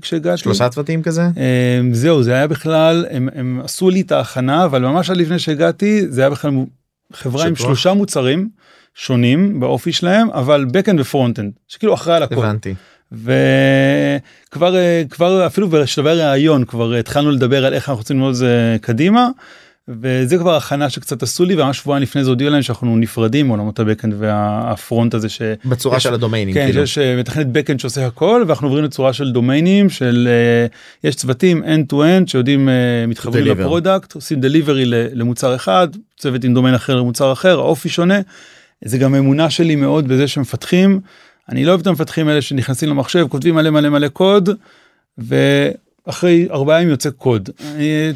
[0.00, 0.42] כשהגעתי.
[0.42, 1.28] שלושה צוותים כזה?
[1.92, 6.06] זהו זה היה בכלל הם, הם עשו לי את ההכנה אבל ממש עד לפני שהגעתי
[6.08, 6.50] זה היה בכלל
[7.12, 7.56] חברה עם.
[7.56, 8.48] שלושה מוצרים
[8.94, 12.34] שונים באופי שלהם אבל backend ו frontend שכאילו אחראי על הכל.
[12.34, 12.74] הבנתי.
[13.12, 18.36] וכבר אה, כבר אפילו בשלבי ראיון כבר התחלנו לדבר על איך אנחנו רוצים לעבוד את
[18.36, 19.28] זה קדימה.
[19.88, 23.78] וזה כבר הכנה שקצת עשו לי וממש שבועיים לפני זה הודיעו להם שאנחנו נפרדים מעולמות
[23.80, 25.42] ה backend וה front הזה ש...
[25.64, 26.86] בצורה יש- של הדומיינים כן, כאילו.
[26.86, 30.66] שיש אה, מתכנת backend שעושה הכל ואנחנו עוברים לצורה של דומיינים של אה,
[31.08, 32.68] יש צוותים end to end שיודעים
[33.08, 33.60] מתחברים deliver.
[33.60, 38.20] ל product עושים delivery למוצר אחד צוות עם דומיין אחר למוצר אחר האופי שונה.
[38.84, 41.00] זה גם אמונה שלי מאוד בזה שמפתחים
[41.52, 44.48] אני לא אוהב את המפתחים האלה שנכנסים למחשב כותבים מלא מלא מלא קוד
[45.18, 47.50] ואחרי ארבעה ימים יוצא קוד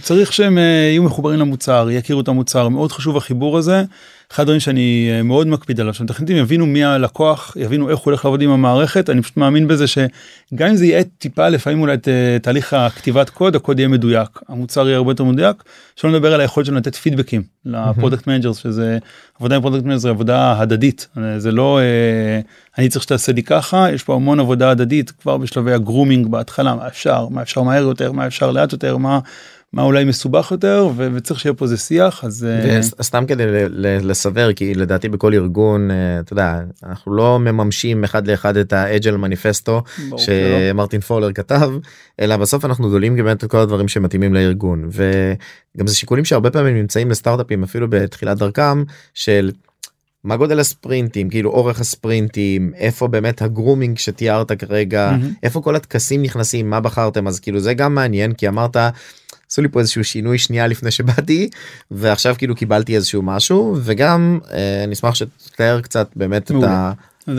[0.02, 3.84] צריך שהם אה, יהיו מחוברים למוצר יכירו את המוצר מאוד חשוב החיבור הזה.
[4.32, 8.24] אחד הדברים שאני אה, מאוד מקפיד עליו שמתכנתים יבינו מי הלקוח יבינו איך הוא הולך
[8.24, 12.08] לעבוד עם המערכת אני פשוט מאמין בזה שגם אם זה יהיה טיפה לפעמים אולי את
[12.08, 15.62] אה, תהליך הכתיבת קוד הקוד יהיה מדויק המוצר יהיה הרבה יותר מדויק
[15.96, 18.98] שלא נדבר על היכולת שלנו לתת פידבקים ל product managers שזה
[19.38, 21.08] עבודה עם product managers זה עבודה הדדית.
[21.18, 21.80] אה, זה לא
[22.78, 26.86] אני צריך שתעשה לי ככה יש פה המון עבודה הדדית כבר בשלבי הגרומינג בהתחלה מה
[26.86, 29.18] אפשר מה אפשר מהר יותר מה אפשר לאט יותר מה
[29.72, 33.44] מה אולי מסובך יותר ו- וצריך שיהיה פה איזה שיח אז אה, וסתם כדי
[34.02, 39.16] לסבר כי לדעתי בכל ארגון אה, אתה יודע אנחנו לא מממשים אחד לאחד את האג'ל
[39.16, 39.82] מניפסטו.
[40.16, 41.70] שמרטין פולר כתב
[42.20, 46.76] אלא בסוף אנחנו גדולים באמת את כל הדברים שמתאימים לארגון וגם זה שיקולים שהרבה פעמים
[46.76, 49.50] נמצאים לסטארט-אפים אפילו בתחילת דרכם של.
[50.24, 55.32] מה גודל הספרינטים כאילו אורך הספרינטים איפה באמת ה grooming שתיארת כרגע מהמם.
[55.42, 58.76] איפה כל הטקסים נכנסים מה בחרתם אז כאילו זה גם מעניין כי אמרת
[59.50, 61.50] עשו לי פה איזשהו שינוי שנייה לפני שבאתי
[61.90, 66.92] ועכשיו כאילו קיבלתי איזשהו משהו וגם אה, אני אשמח שתתאר קצת באמת את מעולה.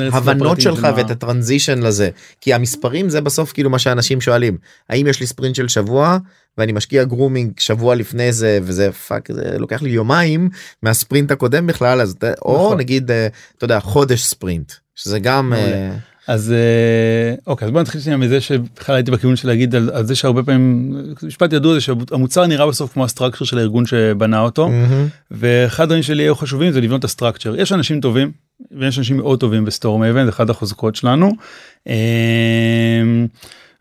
[0.07, 2.09] אצא ההבנות שלך של מה- ואת ה transition לזה
[2.41, 4.57] כי המספרים זה בסוף כאילו מה שאנשים שואלים
[4.89, 6.17] האם יש לי ספרינט של שבוע
[6.57, 10.49] ואני משקיע grooming שבוע לפני זה וזה פאק זה לוקח לי יומיים
[10.83, 12.77] מהספרינט הקודם בכלל אז אתה- או נכון.
[12.77, 15.91] נגיד אה, אתה יודע חודש ספרינט שזה גם מעולה.
[16.29, 19.89] אה, אז אה, אוקיי אז בוא נתחיל שנייה מזה שבכלל הייתי בכיוון של להגיד על,
[19.93, 23.85] על זה שהרבה פעמים משפט ידוע זה שהמוצר נראה בסוף כמו ה structure של הארגון
[23.85, 25.07] שבנה אותו מהמם.
[25.31, 28.31] ואחד הדברים שלי היו חשובים זה לבנות את ה structure יש אנשים טובים
[28.71, 31.31] ויש אנשים מאוד טובים בסטורם אבן זה אחד החוזקות שלנו.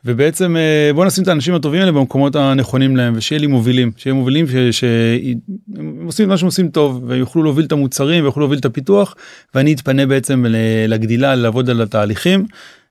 [0.06, 4.14] ובעצם אה, בוא נשים את האנשים הטובים האלה במקומות הנכונים להם ושיהיה לי מובילים שיהיה
[4.14, 8.64] מובילים שהם עושים את מה שהם עושים טוב ויוכלו להוביל את המוצרים ויוכלו להוביל את
[8.64, 9.14] הפיתוח
[9.54, 10.44] ואני אתפנה בעצם
[10.88, 12.46] לגדילה לעבוד על התהליכים.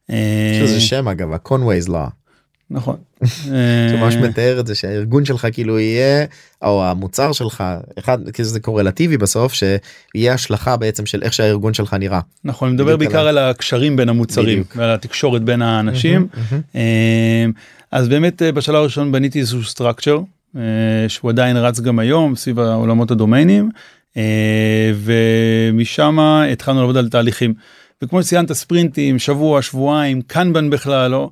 [0.09, 0.15] אה,
[0.63, 2.24] יש לזה שם אגב ה-Conway's Law
[2.69, 2.95] נכון.
[3.89, 6.25] שממש אה, מתאר את זה שהארגון שלך כאילו יהיה
[6.61, 7.63] או המוצר שלך
[7.99, 12.19] אחד כאילו זה קורלטיבי בסוף שיהיה השלכה בעצם של איך שהארגון שלך נראה.
[12.43, 13.27] נכון, אני מדבר בעיקר.
[13.27, 14.63] על הקשרים בין המוצרים.
[14.75, 16.27] ועל התקשורת בין האנשים.
[16.75, 17.45] אה,
[17.91, 20.57] אז באמת אה, בשלב הראשון בניתי איזשהו structure
[21.07, 23.69] שהוא עדיין רץ גם היום סביב העולמות הדומיינים
[24.95, 26.19] ומשם
[26.51, 27.53] התחלנו לעבוד על תהליכים.
[28.01, 31.29] וכמו שציינת ספרינטים שבוע שבועיים קנבן בכלל לא.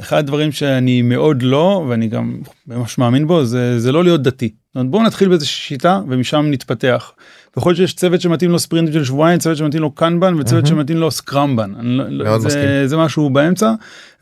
[0.00, 4.50] אחד הדברים שאני מאוד לא ואני גם ממש מאמין בו זה זה לא להיות דתי.
[4.74, 7.12] בואו נתחיל באיזושהי שיטה ומשם נתפתח.
[7.56, 10.66] יכול להיות שיש צוות שמתאים לו ספרינטים של שבועיים צוות שמתאים לו קנבן וצוות מהמם.
[10.66, 11.72] שמתאים לו סקרמבן.
[11.80, 12.62] לא- לא- מאוד זה- מסכים.
[12.86, 13.72] זה משהו באמצע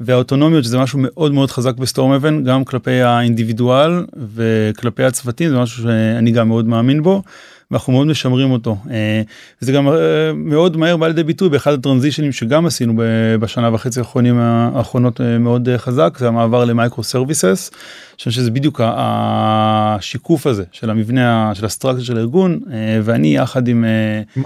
[0.01, 5.83] והאוטונומיות שזה משהו מאוד מאוד חזק בסטורם אבן גם כלפי האינדיבידואל וכלפי הצוותים זה משהו
[5.83, 7.23] שאני גם מאוד מאמין בו
[7.71, 8.77] ואנחנו מאוד משמרים אותו.
[8.91, 9.23] אה,
[9.61, 9.95] זה גם אה,
[10.35, 13.03] מאוד מהר בא לידי ביטוי באחד הטרנזישנים שגם עשינו
[13.41, 17.71] בשנה וחצי האחרונים האחרונות אה, מאוד חזק זה המעבר ל microservices.
[17.73, 22.61] אני חושב שזה בדיוק השיקוף הזה של המבנה של ה structure של הארגון
[23.03, 23.85] ואני יחד עם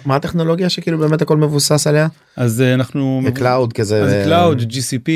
[0.05, 5.09] מה הטכנולוגיה שכאילו באמת הכל מבוסס עליה אז אנחנו cloud כזה אז cloud GCP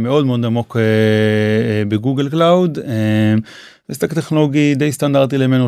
[0.00, 0.76] מאוד מאוד עמוק
[1.88, 2.78] בגוגל קלאוד.
[3.90, 5.66] זה stack טכנולוגי די סטנדרטי למנו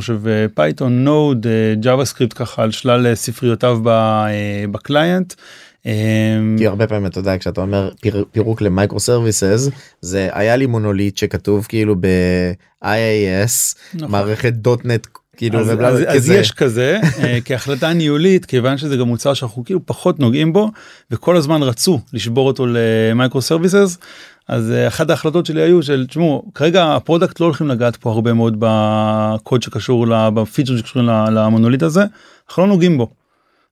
[0.55, 1.47] Python Node
[1.81, 5.35] JavaScript ככה על שלל אה, ספריותיו אה, ב client.
[5.87, 5.93] אה,
[6.59, 7.91] כי הרבה פעמים אתה יודע כשאתה אומר
[8.33, 9.69] פירוק ל microservices
[10.01, 14.11] זה היה לי מונוליט שכתוב כאילו ב-IAS נכון.
[14.11, 15.07] מערכת .NET
[15.37, 17.01] כאילו אז, אז, אז יש כזה
[17.45, 20.71] כהחלטה ניהולית כיוון שזה גם מוצר שאנחנו כאילו פחות נוגעים בו
[21.11, 23.99] וכל הזמן רצו לשבור אותו ל microservices
[24.49, 28.11] אז אה, אחת ההחלטות שלי היו של תשמעו כרגע ה product לא הולכים לגעת פה
[28.11, 32.05] הרבה מאוד בקוד שקשור בפיצ'ר שקשורים למונוליט הזה
[32.49, 33.11] אנחנו לא נוגעים בו.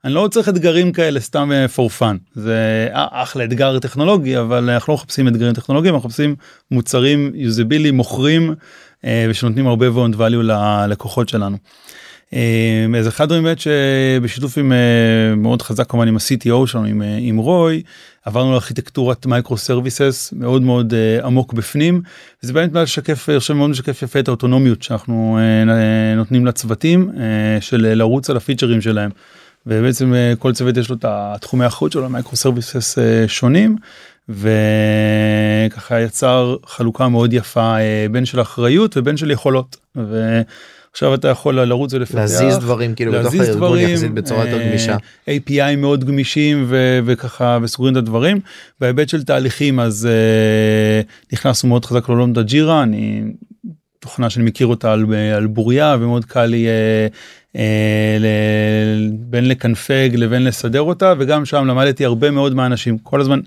[0.05, 4.71] אני לא צריך אתגרים כאלה סתם אה, for fun זה אה, אחלה אתגר טכנולוגי אבל
[4.71, 6.37] אנחנו לא מחפשים אתגרים טכנולוגיים אנחנו מחפשים
[6.71, 8.55] מוצרים usable-י מוכרים
[9.31, 11.57] ושנותנים הרבה value ללקוחות שלנו.
[12.99, 14.73] אז אחד הדברים באמת שבשיתוף עם
[15.37, 17.83] מאוד חזק כמובן עם ה-CTO שלנו עם, עם רוי
[18.25, 22.03] עברנו לארכיטקטורת microservices מאוד מאוד אה, עמוק בפנים
[22.41, 25.39] זה באמת אני חושב מאוד משקף יפה את האוטונומיות שאנחנו
[26.17, 27.11] נותנים לצוותים
[27.61, 29.11] של לרוץ על הפיצ'רים שלהם.
[29.67, 33.77] ובעצם כל צוות יש לו את התחומי האחריות שלו microservices שונים
[34.29, 37.77] וככה יצר חלוקה מאוד יפה
[38.11, 39.77] בין של אחריות ובין של יכולות.
[39.97, 40.41] ו...
[40.93, 44.97] עכשיו אתה יכול לרוץ ולפתח להזיז דברים כאילו בתוך הארגון יחסית בצורה יותר גמישה
[45.29, 48.41] אה, API מאוד גמישים ו- וככה וסוגרים את הדברים.
[48.81, 53.23] בהיבט של תהליכים אז uh, נכנסנו מאוד חזק לעולם דג'ירה אני
[53.99, 56.67] תוכנה שאני מכיר אותה על, על בוריה ומאוד קל לי
[57.55, 57.59] uh,
[58.21, 62.99] ל- בין לקנפג לבין לסדר אותה וגם שם למדתי הרבה מאוד מהאנשים.
[62.99, 63.41] כל הזמן.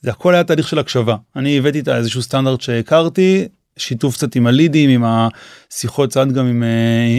[0.00, 1.16] זה הכל היה תהליך של הקשבה.
[1.36, 3.48] אני הבאתי את איזשהו סטנדרט שהכרתי
[3.78, 6.68] שיתוף קצת עם הלידים עם השיחות צד גם עם, אה,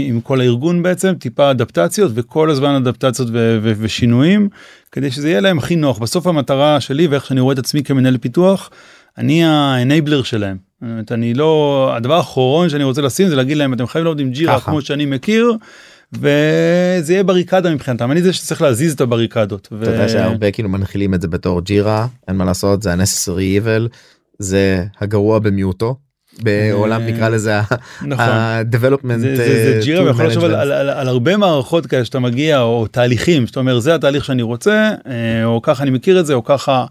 [0.08, 4.50] עם כל הארגון בעצם טיפה אדפטציות וכל הזמן אדפטציות ו, ו, ושינויים
[4.92, 8.18] כדי שזה יהיה להם הכי נוח בסוף המטרה שלי ואיך שאני רואה את עצמי כמנהל
[8.18, 8.70] פיתוח
[9.18, 10.58] אני האנבלר שלהם.
[10.82, 14.30] באמת, אני לא הדבר האחרון שאני רוצה לשים זה להגיד להם אתם חייבים לעבוד עם
[14.32, 15.54] ג'ירה כמו שאני מכיר.
[16.14, 19.68] וזה יהיה בריקדה מבחינתם אני זה שצריך להזיז את הבריקדות.
[19.72, 19.84] ו...
[19.84, 23.88] אתה יודע שהרבה כאילו מנחילים את זה בתור ג'ירה אין מה לעשות זה ה-necessary evil
[24.40, 25.96] זה הגרוע במיעוטו
[26.42, 29.20] בעולם נקרא אה, לזה ה-development נכון.
[29.20, 33.96] זה ג'ירה ויכול לחשוב על הרבה מערכות כאלה שאתה מגיע או תהליכים שאתה אומר זה
[33.96, 36.86] התהליך שאני רוצה אה, או ככה אני מכיר את זה או ככה.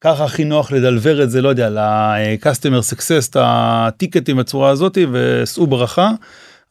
[0.00, 5.66] ככה הכי נוח לדלבר את זה לא יודע ל-customer success את הטיקטים בצורה הזאתי ושאו
[5.66, 6.10] ברכה.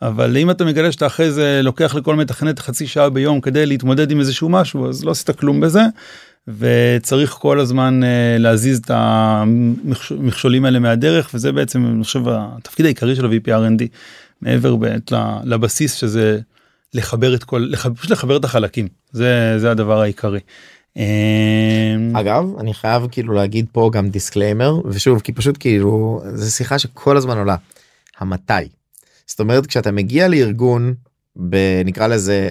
[0.02, 4.12] אבל אם אתה מגלה שאתה אחרי זה לוקח לכל מתכנת חצי שעה ביום כדי להתמודד
[4.12, 5.82] עם איזשהו משהו אז לא עשית כלום בזה
[6.48, 13.16] וצריך כל הזמן אה, להזיז את המכשולים האלה מהדרך וזה בעצם אני חושב התפקיד העיקרי
[13.16, 13.84] של ה-VP R&D
[14.42, 15.12] מעבר באמת
[15.44, 16.40] לבסיס שזה
[16.94, 20.40] לחבר את כל פשוט לחבר את החלקים זה זה הדבר העיקרי.
[20.98, 26.80] אמ, אגב אני חייב כאילו להגיד פה גם disclaimer ושוב כי פשוט כאילו זה שיחה
[26.80, 27.56] שכל הזמן עולה
[28.20, 28.54] המתי.
[29.28, 30.94] זאת אומרת כשאתה מגיע לארגון
[31.86, 32.50] נקרא לזה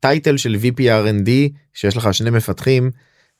[0.00, 1.30] טייטל של VPRND
[1.74, 2.90] שיש לך שני מפתחים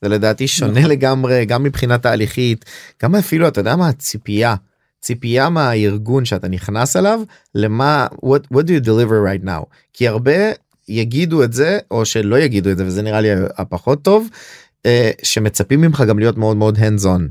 [0.02, 0.90] זה לדעתי שונה נכון.
[0.90, 2.64] לגמרי גם מבחינה תהליכית
[3.02, 4.54] גם אפילו אתה יודע מה הציפייה
[5.00, 7.20] ציפייה מהארגון שאתה נכנס אליו
[7.54, 10.32] למה what, what do you deliver right now כי הרבה
[10.88, 14.28] יגידו את זה או שלא יגידו את זה וזה נראה לי הפחות טוב
[14.86, 17.22] אה, שמצפים ממך גם להיות מאוד מאוד hands on.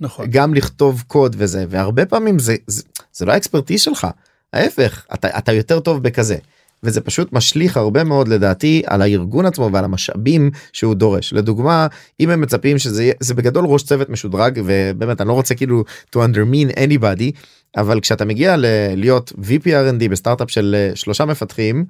[0.00, 0.26] נכון.
[0.30, 4.06] גם לכתוב קוד וזה והרבה פעמים זה זה, זה לא ה expertise שלך
[4.52, 6.36] ההפך אתה, אתה יותר טוב בכזה.
[6.82, 11.86] וזה פשוט משליך הרבה מאוד לדעתי על הארגון עצמו ועל המשאבים שהוא דורש לדוגמה
[12.20, 15.84] אם הם מצפים שזה יהיה זה בגדול ראש צוות משודרג ובאמת אני לא רוצה כאילו
[16.16, 17.30] to undermine anybody
[17.76, 21.84] אבל כשאתה מגיע ל- להיות VP R&D בסטארט-אפ של אה, שלושה מפתחים.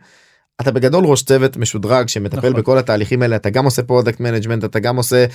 [0.60, 2.52] אתה בגדול ראש צוות משודרג שמטפל נכון.
[2.52, 5.26] בכל התהליכים האלה אתה גם עושה product management אתה גם עושה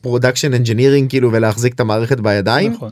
[0.00, 2.72] פרודקשן uh, אנג'ינירינג כאילו ולהחזיק את המערכת בידיים.
[2.72, 2.90] נכון.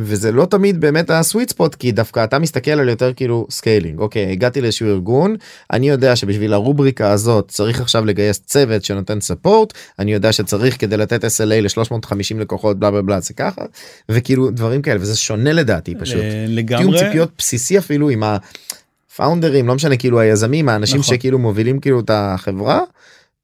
[0.00, 3.98] וזה לא תמיד באמת ה sweet spot כי דווקא אתה מסתכל על יותר כאילו scaling
[3.98, 5.36] אוקיי הגעתי לאיזשהו ארגון
[5.72, 10.96] אני יודע שבשביל הרובריקה הזאת צריך עכשיו לגייס צוות שנותן support אני יודע שצריך כדי
[10.96, 13.62] לתת SLA ל-350 לקוחות בלה בלה בלה זה ככה
[14.08, 16.22] וכאילו דברים כאלה וזה שונה לדעתי פשוט.
[16.48, 16.84] לגמרי.
[16.84, 21.16] תיאום ציפיות בסיסי אפילו עם הפאונדרים לא משנה כאילו היזמים האנשים נכון.
[21.16, 22.80] שכאילו מובילים כאילו את החברה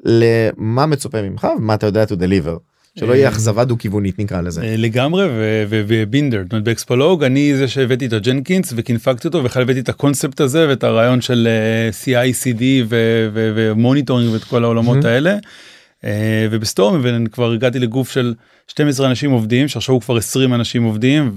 [0.05, 2.74] למה מצופה ממך ומה אתה יודע to deliver.
[2.99, 4.63] שלא יהיה אכזבה דו כיוונית נקרא לזה.
[4.63, 5.27] אה, לגמרי
[5.69, 9.81] ובינדר זאת אומרת ב XpoLog אני זה שהבאתי את ה Jenkins וקינפגתי אותו בכלל הבאתי
[9.81, 12.63] את הקונספט הזה ואת הרעיון של אה, CI/CD
[13.35, 15.37] ו monitoring ואת כל העולמות האלה.
[16.05, 18.35] אה, וב Storemaven אני כבר הגעתי לגוף של
[18.69, 21.37] 12 אנשים עובדים שעכשיו הוא כבר 20 אנשים עובדים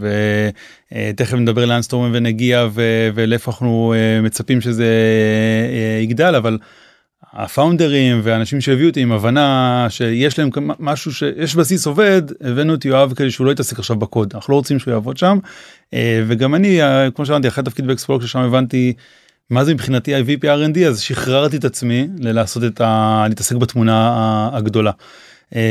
[0.91, 2.67] ותכף נדבר לאן Storemaven מגיע
[3.13, 3.93] ולאיפה אנחנו
[4.23, 4.87] מצפים שזה
[6.03, 6.57] יגדל אבל.
[7.33, 13.13] הפאונדרים ואנשים שהביאו אותי עם הבנה שיש להם משהו שיש בסיס עובד הבאנו את יואב
[13.13, 15.37] כדי שהוא לא יתעסק עכשיו בקוד אנחנו לא רוצים שהוא יעבוד שם
[15.93, 18.93] אה, וגם אני אה, כמו שאמרתי אחרי תפקיד באקספלוג ששם הבנתי
[19.49, 23.25] מה זה מבחינתי ה-VP R&D אז שחררתי את עצמי ללעשות את ה...
[23.29, 24.91] להתעסק בתמונה הגדולה.
[25.55, 25.61] אה,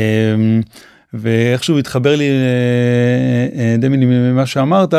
[1.13, 2.29] ואיכשהו התחבר לי
[3.79, 4.93] דמיני ממה שאמרת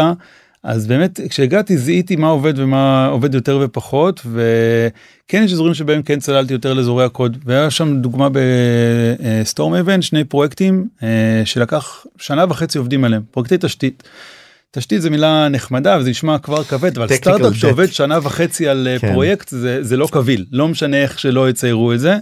[0.63, 6.21] אז באמת כשהגעתי זיהיתי מה עובד ומה עובד יותר ופחות וכן יש אזורים שבהם כן
[6.21, 12.79] צללתי יותר לאזורי הקוד והיה שם דוגמה בסטורם אבן שני פרויקטים אה, שלקח שנה וחצי
[12.79, 14.03] עובדים עליהם פרויקטי תשתית.
[14.71, 18.99] תשתית זה מילה נחמדה וזה נשמע כבר כבד אבל סטארט-אפ שעובד שנה וחצי על אה,
[18.99, 19.13] כן.
[19.13, 22.17] פרויקט זה, זה לא קביל לא משנה איך שלא יציירו את זה.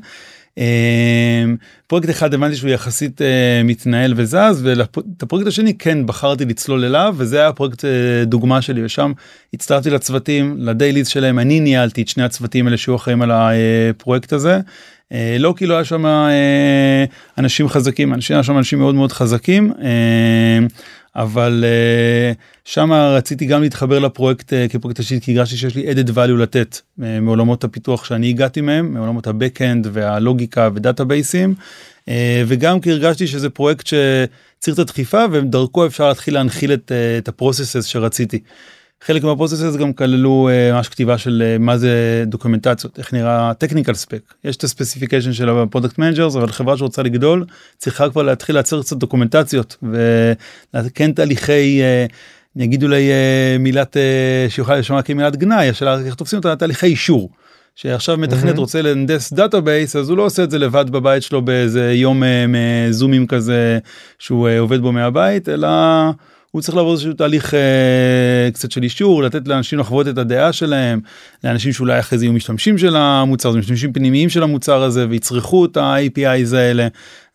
[0.59, 6.85] אמ, פרויקט אחד הבנתי שהוא יחסית אה, מתנהל וזז ואת הפרויקט השני כן בחרתי לצלול
[6.85, 9.12] אליו וזה היה פרויקט אה, דוגמה שלי ושם
[9.55, 14.61] הצטרפתי לצוותים לדייליז שלהם אני ניהלתי את שני הצוותים האלה שהיו אחראים על הפרויקט הזה.
[15.12, 16.05] אה, לא כי לא היה שם
[17.38, 19.73] אנשים חזקים אנשים היה שם אנשים מאוד מאוד חזקים
[21.16, 26.09] אבל אה, שם רציתי גם להתחבר לפרויקט אה, כפרויקט תשתית כי הרגשתי שיש לי added
[26.09, 31.55] value לתת אה, מעולמות הפיתוח שאני הגעתי מהם מעולמות ה-Backend והלוגיקה ודאטאבייסים
[32.46, 37.34] וגם כי הרגשתי שזה פרויקט שצריך את הדחיפה ודרכו אפשר להתחיל להנחיל את, את ה
[37.34, 38.38] processes שרציתי.
[39.05, 43.53] חלק מה process גם כללו אה, ממש כתיבה של אה, מה זה דוקומנטציות איך נראה
[43.65, 47.45] technical spec יש את ה specification של ה product managers אבל חברה שרוצה לגדול
[47.79, 49.77] צריכה כבר להתחיל לייצר קצת דוקומנטציות
[50.75, 51.83] וכן תהליכי
[52.57, 53.09] אני אגיד אולי
[53.59, 57.31] מילת אה, שיוכל לשמוע כמילת גנאי השאלה איך תופסים אותה תהליכי אישור.
[57.75, 58.59] שעכשיו מתכנת mm-hmm.
[58.59, 62.23] רוצה להנדס database אז הוא לא עושה את זה לבד בבית שלו באיזה יום
[62.91, 63.79] זומים כזה
[64.19, 65.69] שהוא עובד בו מהבית אלא.
[66.51, 71.01] הוא צריך לעבור איזשהו תהליך אה, קצת של אישור לתת לאנשים לחוות את הדעה שלהם
[71.45, 75.65] לאנשים שאולי אחרי זה יהיו משתמשים של המוצר זה משתמשים פנימיים של המוצר הזה ויצרכו
[75.65, 76.89] את ה-APIs האלה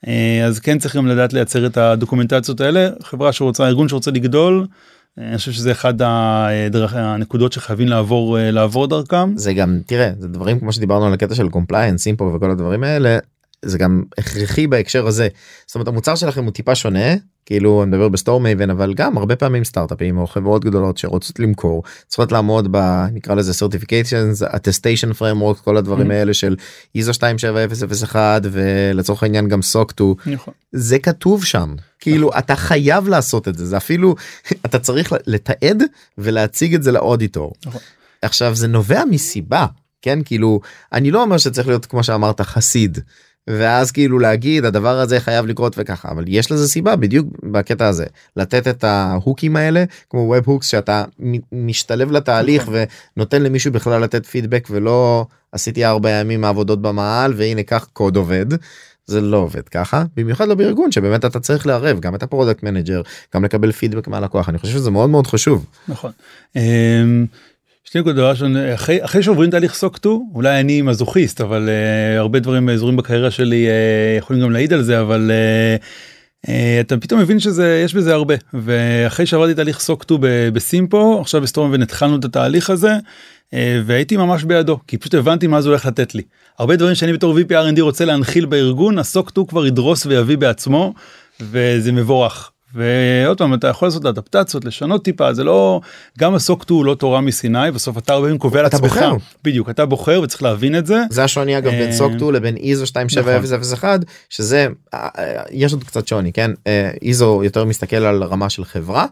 [0.08, 4.67] אה, אז כן צריך גם לדעת לייצר את הדוקומנטציות האלה חברה שרוצה ארגון שרוצה לגדול.
[5.19, 10.12] אה, אני חושב שזה אחד הדרך, הנקודות שחייבים לעבור אה, לעבור דרכם זה גם תראה
[10.19, 13.17] זה דברים כמו שדיברנו על הקטע של compliance info וכל הדברים האלה
[13.65, 15.28] זה גם הכרחי בהקשר הזה
[15.67, 19.36] זאת אומרת המוצר שלכם הוא טיפה שונה כאילו אני מדבר ב Storemaven אבל גם הרבה
[19.36, 23.06] פעמים סטארט-אפים או חברות גדולות שרוצות למכור צריכות לעמוד ב...
[23.12, 26.13] נקרא לזה certifications attestation framework כל הדברים mm-hmm.
[26.13, 26.56] האלה של
[26.95, 30.54] איזו 27001 ולצורך העניין גם סוק 2 נכון.
[30.71, 32.39] זה כתוב שם כאילו נכון.
[32.39, 34.15] אתה חייב לעשות את זה זה אפילו
[34.65, 35.84] אתה צריך לתעד
[36.17, 37.54] ולהציג את זה לאודיטור.
[37.65, 37.82] נכון.
[38.21, 39.65] עכשיו זה נובע מסיבה
[40.02, 40.62] כן כאילו
[40.93, 43.00] אני לא אומר שצריך להיות כמו שאמרת חסיד
[43.47, 48.06] ואז כאילו להגיד הדבר הזה חייב לקרות וככה אבל יש לזה סיבה בדיוק בקטע הזה
[48.36, 51.04] לתת את ההוקים האלה כמו web hooks שאתה
[51.51, 52.75] משתלב לתהליך נכון.
[53.17, 58.45] ונותן למישהו בכלל לתת פידבק ולא עשיתי ארבע ימים עבודות במעל והנה כך קוד עובד.
[59.06, 62.63] זה לא עובד ככה במיוחד לא בארגון שבאמת אתה צריך לערב גם את ה product
[62.63, 63.01] manager
[63.36, 65.65] גם לקבל פידבק מהלקוח אני חושב שזה מאוד מאוד חשוב.
[65.88, 66.12] נכון.
[67.91, 68.38] שתי נקודות
[68.75, 73.32] אחרי אחרי שעוברים תהליך SOC 2 אולי אני מזוכיסט אבל אה, הרבה דברים אזורים בקריירה
[73.32, 76.51] שלי אה, יכולים גם להעיד על זה אבל אה, אה,
[76.82, 78.36] אתה פתאום מבין שזה יש בזה הרבה.
[78.54, 80.19] ואחרי שעברתי תהליך SOC 2
[80.54, 85.62] בסימפו עכשיו בסטורם התחלנו את התהליך הזה uh, והייתי ממש בידו כי פשוט הבנתי מה
[85.62, 86.21] זה הולך לתת לי.
[86.60, 90.93] הרבה דברים שאני בתור VP R&D רוצה להנחיל בארגון הסוק 2 כבר ידרוס ויביא בעצמו
[91.39, 95.81] וזה מבורך ועוד פעם אתה יכול לעשות אדפטציות לשנות טיפה זה לא
[96.19, 98.99] גם הסוק 2 הוא לא תורה מסיני בסוף אתה הרבה פעמים קובע לעצמך.
[99.43, 101.03] בדיוק אתה בוחר וצריך להבין את זה.
[101.10, 106.07] זה השוני אגב בין סוק 2 לבין איזו 27001 שזה אה, אה, יש עוד קצת
[106.07, 106.51] שוני כן?
[107.01, 109.05] איזו יותר מסתכל על רמה של חברה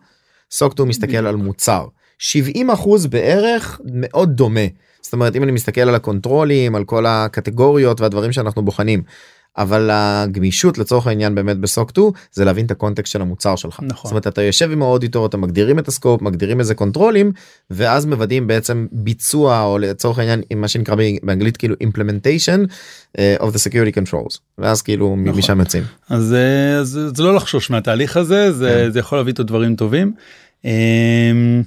[0.51, 1.85] SOC 2 מסתכל על מוצר.
[2.19, 4.65] 70 אחוז בערך מאוד דומה.
[5.01, 9.03] זאת אומרת אם אני מסתכל על הקונטרולים על כל הקטגוריות והדברים שאנחנו בוחנים.
[9.59, 13.55] אבל הגמישות לצורך העניין באמת ב SOC 2 זה להבין את ה context של המוצר
[13.55, 13.79] שלך.
[13.83, 14.03] נכון.
[14.03, 17.31] זאת אומרת אתה יושב עם ה auditor אתה מגדירים את ה scope מגדירים איזה קונטרולים
[17.69, 22.67] ואז מוודאים בעצם ביצוע או לצורך העניין עם מה שנקרא באנגלית כאילו implementation
[23.17, 25.39] uh, of the security controls ואז כאילו נכון.
[25.39, 25.83] משם יוצאים.
[26.09, 26.35] אז,
[26.79, 28.91] אז זה לא לחשוש מהתהליך הזה זה, כן.
[28.91, 30.13] זה יכול להביא את הדברים טובים.
[30.65, 31.63] אמ,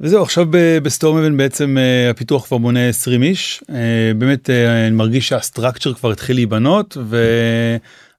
[0.00, 0.46] וזהו עכשיו
[0.82, 3.72] בסטורם אבן בעצם uh, הפיתוח כבר מונה 20 איש uh,
[4.18, 6.96] באמת uh, אני מרגיש שהסטרקצ'ר כבר התחיל להיבנות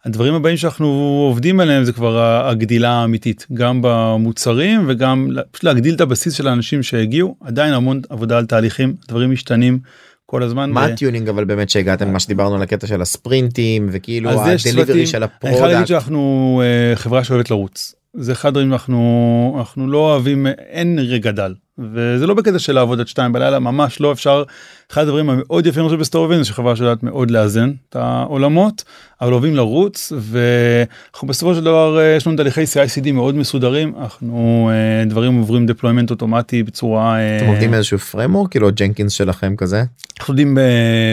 [0.05, 0.88] הדברים הבאים שאנחנו
[1.30, 2.19] עובדים עליהם זה כבר
[2.49, 8.38] הגדילה האמיתית גם במוצרים וגם פשוט להגדיל את הבסיס של האנשים שהגיעו עדיין המון עבודה
[8.38, 9.80] על תהליכים דברים משתנים
[10.25, 10.69] כל הזמן.
[10.69, 15.23] מה ה tuning אבל באמת שהגעתם מה שדיברנו על הקטע של הספרינטים וכאילו הדליברי של
[15.23, 15.88] אני חייב להגיד ה product.
[15.88, 17.95] שאנחנו אה, חברה שאוהבת לרוץ.
[18.18, 22.99] זה אחד הדברים אנחנו אנחנו לא אוהבים אין רגע דל וזה לא בקטע של לעבוד
[22.99, 24.43] עד שתיים בלילה ממש לא אפשר.
[24.91, 28.84] אחד הדברים המאוד יפים עכשיו ב Storemaven זה שחברה שיודעת מאוד לאזן את העולמות
[29.22, 34.70] אבל אוהבים לרוץ ואנחנו בסופו של דבר אה, יש לנו תהליכי CICD מאוד מסודרים אנחנו
[34.74, 39.84] אה, דברים עוברים deployment אוטומטי בצורה אה, אתם עובדים איזשהו פרמורק כאילו ג'נקינס שלכם כזה
[40.20, 40.57] אנחנו עובדים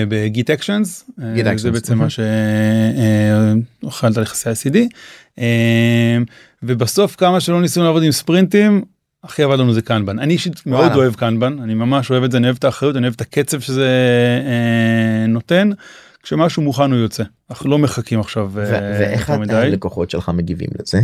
[0.09, 1.11] בגיט אקשנס
[1.57, 1.99] זה בעצם.
[1.99, 2.07] מה
[3.83, 4.77] שאוכל תהליך CICD
[6.67, 8.83] ובסוף כמה שלא ניסינו לעבוד עם ספרינטים
[9.25, 10.93] הכי עבד לנו זה קנבן אני אישית מאוד.
[10.95, 13.61] אוהב קנבן אני ממש אוהב את זה אני אוהב את האחריות אני אוהב את הקצב
[13.61, 13.89] שזה
[14.47, 15.71] אה, נותן
[16.23, 18.65] כשמשהו מוכן הוא יוצא אנחנו לא מחכים עכשיו אה,
[18.99, 21.01] ואיך הלקוחות שלך מגיבים לזה.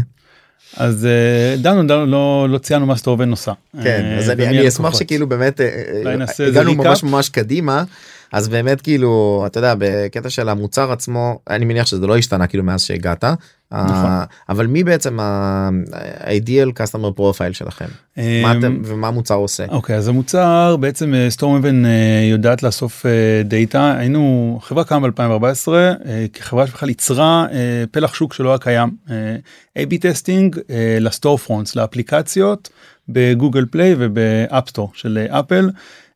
[0.76, 3.52] אז אה, דנו דנו לא לא ציינו מה Storemaven עושה.
[3.82, 4.98] כן אה, אז אני אשמח.
[4.98, 5.60] שכאילו באמת
[6.48, 6.74] הגענו.
[6.74, 7.84] ממש ממש קדימה
[8.32, 12.64] אז באמת כאילו אתה יודע בקטע של המוצר עצמו אני מניח שזה לא השתנה כאילו
[12.64, 13.24] מאז שהגעת
[13.72, 14.06] נכון.
[14.10, 17.84] אה, אבל מי בעצם ה-ideal customer profile שלכם
[18.18, 19.66] אה, מה אתם ומה המוצר עושה.
[19.68, 21.82] אוקיי אז המוצר בעצם Storemaven
[22.30, 25.68] יודעת לאסוף אה, דאטה היינו חברה קמה ב2014
[26.32, 29.36] כחברה שבכלל ייצרה אה, פלח שוק שלא היה קיים אה,
[29.78, 30.56] A/B testing
[31.00, 32.68] ל storefronts לאפליקציות
[33.08, 35.70] ב Google Play וב App Store של אה, אפל.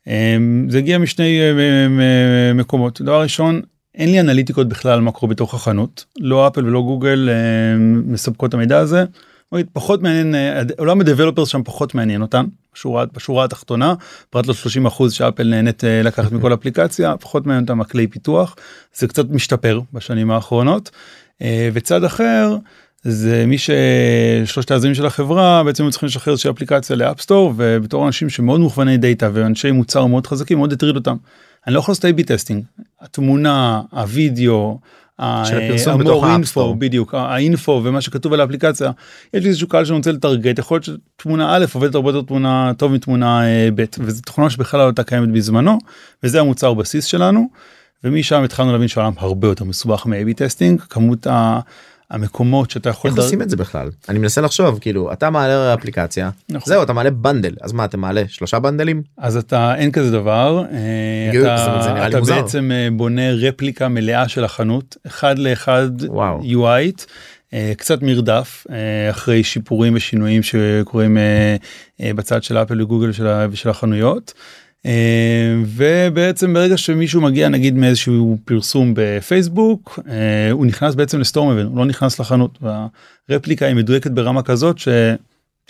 [0.09, 0.37] אה,
[0.69, 3.01] זה הגיע משני אה, מקומות.
[3.01, 3.61] דבר ראשון
[3.95, 6.05] אין לי אנליטיקות בכלל מה קורה בתוך החנות.
[6.21, 7.77] לא אפל ולא גוגל אה,
[8.07, 9.05] מספקות את המידע הזה.
[9.73, 12.45] פחות מעניין אה, עולם ה developers שם פחות מעניין אותם
[12.75, 13.95] בשורה בשורה התחתונה.
[14.31, 18.57] פרט ל-30 אחוז שאפל נהנית לקחת מכל אפליקציה פחות מעניין אותם הכלי פיתוח.
[18.95, 20.91] זה קצת משתפר בשנים האחרונות.
[21.73, 22.57] וצד אחר
[23.05, 28.07] זה מי ששלושת היזמים של החברה בעצם צריכים לשחרר איזושהי אפליקציה ל App Store ובתור
[28.07, 31.17] אנשים שמאוד מוכווני דאטה ואנשי מוצר מאוד חזקים מאוד הטריד אותם.
[31.67, 32.65] אני לא יכול לעשות A/B testing
[33.01, 34.79] התמונה הווידאו.
[35.93, 36.75] ה more info.
[36.79, 38.91] בדיוק האינפו ומה שכתוב על האפליקציה
[39.35, 40.85] יש לי איזשהו קהל שרוצה לטרגט יכול להיות
[41.19, 45.03] שתמונה א' עובדת הרבה יותר תמונה טוב מתמונה אה, ב' וזו תכונה שבכלל לא הייתה
[45.05, 45.79] קיימת בזמנו
[46.23, 47.49] וזה המוצר בסיס שלנו
[48.05, 51.61] ומשם התחלנו להבין שהעולם הרבה יותר מסובך מ- AB testing כמות ה-
[52.11, 55.75] המקומות שאתה יכול איך לדר- עושים את זה בכלל אני מנסה לחשוב כאילו אתה מעלה
[55.75, 56.73] אפליקציה נכון.
[56.73, 60.65] זהו אתה מעלה bundle אז מה אתה מעלה שלושה בנדלים אז אתה אין כזה דבר
[60.73, 62.21] אה, הגיוני, אתה, אתה.
[62.21, 65.91] בעצם אה, בונה רפליקה מלאה של החנות אחד לאחד.
[66.43, 67.05] UI
[67.55, 68.67] אה, קצת מרדף
[69.11, 71.19] אחרי שיפורים ושינויים שקורים
[72.01, 73.11] בצד של אפל וגוגל
[73.51, 74.33] ושל החנויות.
[74.87, 81.79] אה, ובעצם ברגע שמישהו מגיע נגיד מאיזשהו פרסום בפייסבוק אה, הוא נכנס בעצם לסטורמבן הוא
[81.79, 82.59] לא נכנס לחנות
[83.29, 84.89] והרפליקה היא מדויקת ברמה כזאת ש...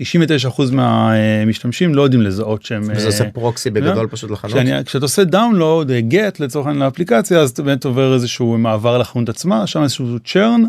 [0.03, 4.53] 99% מהמשתמשים לא יודעים לזהות שהם וזה אה, עושה פרוקסי בגדול פשוט לחנות.
[4.87, 9.67] כשאתה עושה דאונלוד גט לצורך העניין לאפליקציה אז אתה באמת עובר איזשהו מעבר לחנות עצמה
[9.67, 10.63] שם איזשהו צ'רן.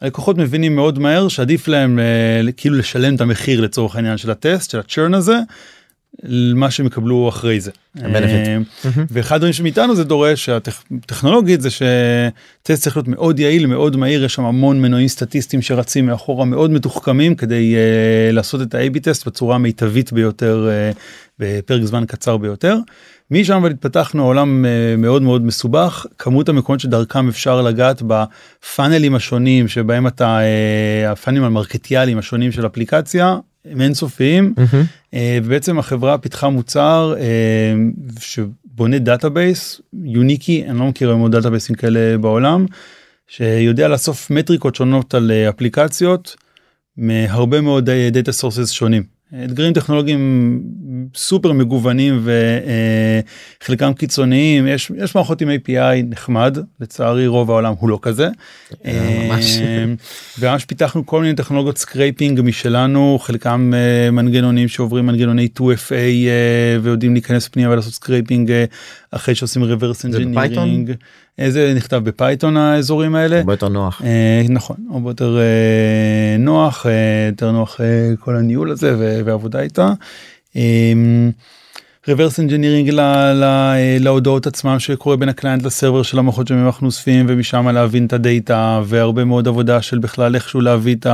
[0.00, 4.70] הלקוחות מבינים מאוד מהר שעדיף להם אה, כאילו לשלם את המחיר לצורך העניין של הטסט
[4.70, 5.38] של הצ'רן הזה.
[6.54, 7.70] מה שהם יקבלו אחרי זה.
[8.04, 8.58] אה,
[9.10, 14.34] ואחד הדברים שמאיתנו זה דורש שהטכנולוגית זה שטסט צריך להיות מאוד יעיל מאוד מהיר יש
[14.34, 19.54] שם המון מנועים סטטיסטיים שרצים מאחורה מאוד מתוחכמים כדי uh, לעשות את ה-AB טסט בצורה
[19.54, 20.98] המיטבית ביותר uh,
[21.38, 22.76] בפרק זמן קצר ביותר.
[23.30, 29.68] משם אבל התפתחנו עולם uh, מאוד מאוד מסובך כמות המקומות שדרכם אפשר לגעת בפאנלים השונים
[29.68, 34.54] שבהם אתה uh, הפאנלים המרקטיאליים השונים של אפליקציה הם אינסופיים.
[35.14, 37.74] אה, ובעצם החברה פיתחה מוצר אה,
[38.20, 42.66] שבונה database יוניקי אני לא מכיר היום עוד דאטאבייסים כאלה בעולם
[43.28, 46.36] שיודע לאסוף מטריקות שונות על אה, אפליקציות
[46.96, 49.17] מהרבה מאוד data sources שונים.
[49.44, 50.62] אתגרים טכנולוגיים
[51.14, 52.22] סופר מגוונים
[53.62, 58.28] וחלקם קיצוניים יש יש מערכות עם API נחמד לצערי רוב העולם הוא לא כזה.
[58.84, 59.58] אה, ממש.
[59.58, 59.84] אה,
[60.38, 67.12] וממש פיתחנו כל מיני טכנולוגיות scraping משלנו חלקם אה, מנגנונים שעוברים מנגנוני 2FA אה, ויודעים
[67.12, 68.64] להיכנס פנימה ולעשות scraping אה,
[69.10, 70.34] אחרי שעושים reverse engineering.
[71.40, 73.38] אה, זה נכתב ב Python האזורים האלה.
[73.38, 74.02] הרבה יותר נוח.
[74.04, 76.92] אה, נכון הרבה יותר אה, נוח אה,
[77.30, 78.94] יותר נוח אה, כל הניהול הזה
[79.24, 79.92] ועבודה איתה.
[80.56, 80.92] אה,
[82.08, 83.00] reverse engineering ל,
[83.34, 83.44] ל,
[84.00, 88.12] להודעות עצמם שקורה בין ה client ל server של המערכות שאנחנו אוספים ומשם להבין את
[88.12, 91.06] הדאטה והרבה מאוד עבודה של בכלל איכשהו להביא את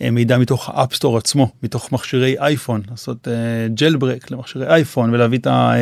[0.00, 3.28] המידע מתוך ה App Store עצמו מתוך מכשירי אייפון לעשות
[3.74, 5.72] jailbreak למכשירי אייפון ולהביא את ה...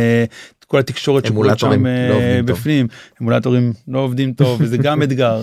[0.59, 2.23] את כל התקשורת שקורית שם לא טוב.
[2.45, 2.87] בפנים
[3.23, 5.43] אמולטורים לא עובדים טוב וזה גם אתגר.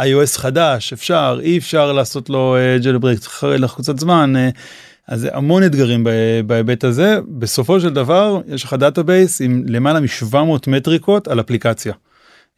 [0.00, 3.44] iOS חדש אפשר אי אפשר לעשות לו jailbreak צריך
[3.76, 4.36] קצת זמן.
[4.36, 4.50] אה,
[5.10, 6.06] אז זה המון אתגרים
[6.46, 10.36] בהיבט הזה בסופו של דבר יש לך database עם למעלה מ-700
[10.66, 11.92] מטריקות על אפליקציה.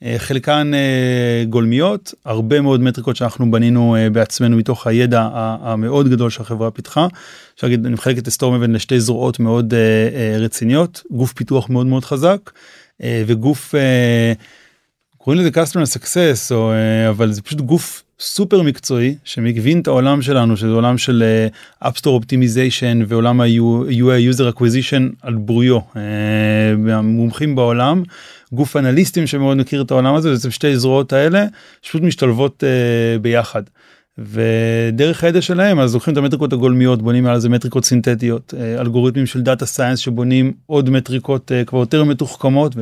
[0.03, 6.31] אה, חלקן אה, גולמיות הרבה מאוד מטריקות שאנחנו בנינו אה, בעצמנו מתוך הידע המאוד גדול
[6.31, 7.07] שהחברה פיתחה.
[7.55, 9.75] אפשר להגיד אני מחלק את Storemaven לשתי זרועות מאוד
[10.39, 12.51] רציניות גוף פיתוח מאוד מאוד חזק
[13.01, 13.75] וגוף
[15.19, 16.73] קוראים לזה customer success או
[17.09, 21.25] אבל זה פשוט גוף סופר מקצועי שמבין את העולם שלנו שזה עולם של
[21.85, 28.03] App Store Optimization ועולם ה-UA user acquisition על בוריו אה, המומחים בעולם
[28.53, 31.47] גוף אנליסטים שמאוד מכיר את העולם הזה זה שתי זרועות האלה
[31.83, 33.63] שפשוט משתלבות אה, ביחד.
[34.19, 39.27] ודרך הידע שלהם אז לוקחים את המטריקות הגולמיות בונים על זה מטריקות סינתטיות אה, אלגוריתמים
[39.27, 42.77] של data science שבונים עוד מטריקות אה, כבר יותר מתוחכמות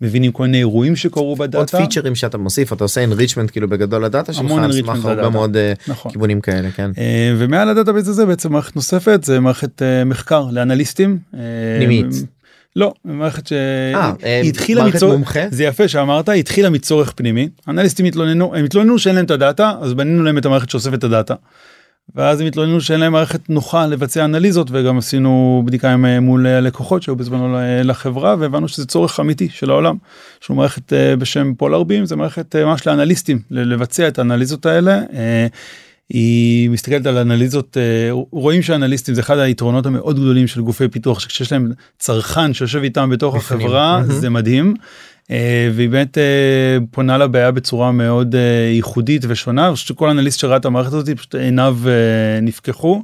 [0.00, 1.76] ומבינים כל מיני אירועים שקרו בדאטה.
[1.78, 5.28] עוד פיצ'רים שאתה מוסיף אתה עושה enrichment כאילו בגדול לדאטה שלך המון על סמך הרבה.
[5.28, 6.12] מאוד אה, נכון.
[6.12, 6.90] כיוונים כאלה כן.
[7.36, 11.18] ומעל ה database הזה בעצם מערכת נוספת זה מערכת מחקר לאנליסטים.
[11.78, 12.06] פנימית.
[12.76, 13.58] לא, מערכת אה,
[13.94, 15.40] אה, שהיא התחילה מצורך, מומחה?
[15.50, 19.72] זה יפה שאמרת, היא התחילה מצורך פנימי, אנליסטים התלוננו, הם התלוננו שאין להם את הדאטה,
[19.80, 21.34] אז בנינו להם את המערכת שאוספת את הדאטה.
[22.14, 26.46] ואז הם התלוננו שאין להם מערכת נוחה לבצע אנליזות וגם עשינו בדיקה עם, אה, מול
[26.46, 29.96] הלקוחות שהיו בזמנו לחברה והבנו שזה צורך אמיתי של העולם.
[30.42, 34.66] יש לנו מערכת אה, בשם פולר בים זה מערכת אה, ממש לאנליסטים לבצע את האנליזות
[34.66, 35.00] האלה.
[36.10, 41.20] היא מסתכלת על אנליזות אה, רואים שאנליסטים זה אחד היתרונות המאוד גדולים של גופי פיתוח
[41.20, 43.60] שכשיש להם צרכן שיושב איתם בתוך בפנים.
[43.60, 44.12] החברה מהמם.
[44.12, 44.74] זה מדהים.
[45.30, 48.34] אה, והיא באמת אה, פונה לבעיה בצורה מאוד
[48.72, 51.78] ייחודית ושונה שכל אנליסט שראה את המערכת הזאת פשוט עיניו
[52.42, 53.02] נפקחו.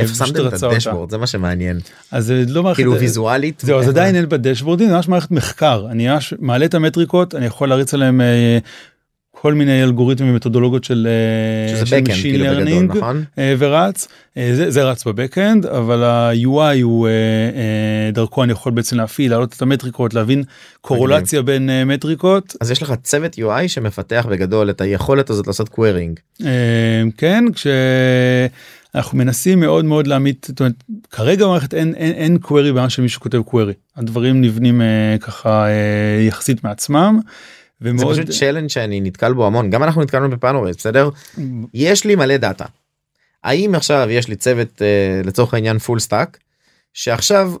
[0.00, 0.62] איפה שמתם את.
[0.62, 1.78] הדשבורד זה מה שמעניין
[2.10, 3.62] אז זה לא מערכת כאילו ויזואלית.
[3.66, 4.14] זהו אז עדיין?
[4.14, 8.20] אין בדשבורדים זה ממש מערכת מחקר אני מעלה את המטריקות אני יכול להריץ עליהם
[9.42, 13.24] כל מיני אלגוריתמים ומתודולוגיות של אה, שזה של backend Machine כאילו בגדול Learning, נכון?
[13.38, 17.08] אה, ורץ אה, זה, זה רץ בבקאנד אבל ה-UI הוא
[18.12, 20.42] דרכו אני יכול בעצם להפעיל להעלות את המטריקות להבין
[20.80, 25.68] קורולציה בין אה, מטריקות אז יש לך צוות UI שמפתח בגדול את היכולת הזאת לעשות
[25.68, 26.20] קווירינג.
[27.16, 30.74] כן כשאנחנו מנסים מאוד מאוד להעמיד זאת אומרת,
[31.10, 36.22] כרגע במערכת אין אין אין query בעיה שמישהו כותב query הדברים נבנים אה, ככה אה,
[36.26, 37.20] יחסית מעצמם.
[37.82, 41.08] זה ומאוד פשוט challenge שאני נתקל בו המון גם אנחנו נתקלנו ב Panorays בסדר
[41.74, 42.64] יש לי מלא דאטה.
[43.44, 44.86] האם עכשיו יש לי צוות אה,
[45.24, 46.38] לצורך העניין full stack
[46.94, 47.52] שעכשיו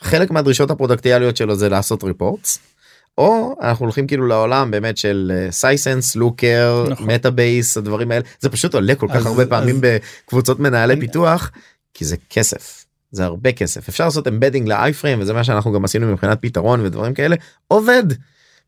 [0.00, 2.58] חלק מהדרישות הפרודקטיאליות שלו זה לעשות reports.
[3.18, 7.10] או אנחנו הולכים כאילו לעולם באמת של Sisense Looker נכון.
[7.10, 9.80] Metabase הדברים האלה זה פשוט עולה כל כך אז- הרבה פעמים אז-
[10.26, 11.50] בקבוצות מנהלי אני- פיתוח
[11.94, 15.84] כי זה כסף זה הרבה כסף אפשר לעשות embedding ל iframe וזה מה שאנחנו גם
[15.84, 17.36] עשינו מבחינת פתרון ודברים כאלה
[17.68, 18.04] עובד.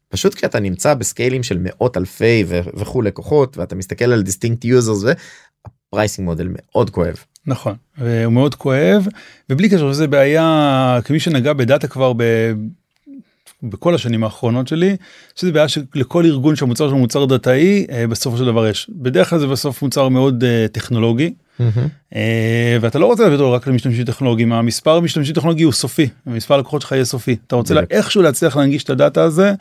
[0.08, 5.32] פשוט כשאתה נמצא בסקיילים של מאות אלפי וכו' לקוחות ואתה מסתכל על distinct users וה
[5.32, 7.16] pricing model מאוד כואב.
[7.46, 9.06] נכון הוא מאוד כואב
[9.50, 12.22] ובלי קשר לזה בעיה כמי שנגע בדאטה כבר ב...
[13.62, 14.96] בכל השנים האחרונות שלי
[15.36, 19.38] שזה בעיה שלכל ארגון שהמוצר שלו מוצר דאטאי אה, בסופו של דבר יש בדרך כלל
[19.38, 21.34] זה בסוף מוצר מאוד אה, טכנולוגי
[22.80, 26.82] ואתה לא רוצה להביא אותו רק למשתמשים טכנולוגיים המספר המשתמשים טכנולוגי הוא סופי המספר הלקוחות
[26.82, 27.82] שלך יהיה סופי אתה רוצה לה-.
[27.90, 29.52] איכשהו להצליח להנגיש את הדאטה הזה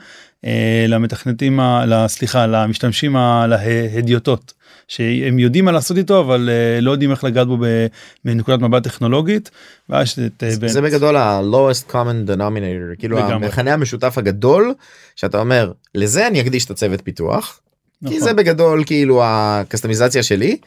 [0.45, 1.59] אה, למתכנתים
[2.07, 3.15] סליחה למשתמשים
[3.49, 4.53] להדיוטות
[4.87, 7.87] שהם יודעים מה לעשות איתו אבל אה, לא יודעים איך לגעת בו ב-
[8.25, 9.51] מנקודת מבט טכנולוגית.
[9.93, 10.03] אה,
[10.65, 13.19] זה בגדול ה-lowest common denominator כאילו.
[13.19, 14.73] המכנה המשותף הגדול
[15.15, 17.59] שאתה אומר לזה אני אקדיש את הצוות פיתוח
[18.07, 18.19] כי נכון.
[18.19, 20.57] זה בגדול כאילו הקסטומיזציה שלי.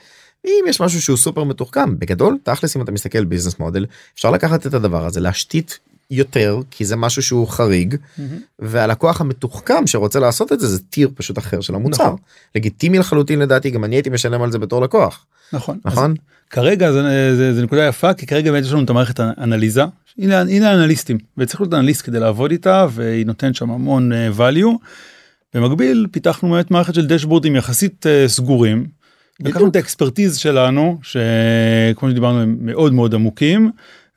[0.44, 4.66] אם יש משהו שהוא סופר מתוחכם בגדול תכלס אם אתה מסתכל ביזנס מודל אפשר לקחת
[4.66, 5.78] את הדבר הזה להשתית
[6.10, 8.38] יותר כי זה משהו שהוא חריג מהמם.
[8.58, 12.16] והלקוח המתוחכם שרוצה לעשות את זה זה טיר פשוט אחר של המוצר נכון.
[12.54, 16.14] לגיטימי לחלוטין לדעתי גם אני הייתי משלם על זה בתור לקוח נכון אז נכון
[16.50, 17.02] כרגע זה,
[17.36, 19.82] זה, זה נקודה יפה כי כרגע באמת יש לנו את המערכת האנליזה
[20.18, 24.76] הנה הנה האנליסטים וצריך להיות אנליסט כדי לעבוד איתה והיא נותנת שם המון אה, value.
[25.54, 28.86] במקביל פיתחנו באמת מערכת של דשבורדים יחסית אה, סגורים.
[29.44, 33.70] לקחנו את ה expertise שלנו שכמו שדיברנו הם מאוד מאוד עמוקים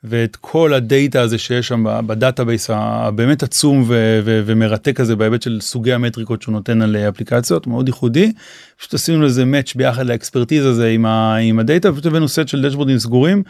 [0.04, 5.42] ואת כל הדאטה הזה שיש שם ב database הבאמת עצום ו- ו- ומרתק הזה בהיבט
[5.42, 8.32] של סוגי המטריקות שהוא נותן על אה, אפליקציות מאוד ייחודי.
[8.78, 12.48] פשוט עשינו לזה match ביחד ל expertise הזה עם, ה- עם הדאטה ופשוט הבאנו סט
[12.48, 13.42] של דשבורדים סגורים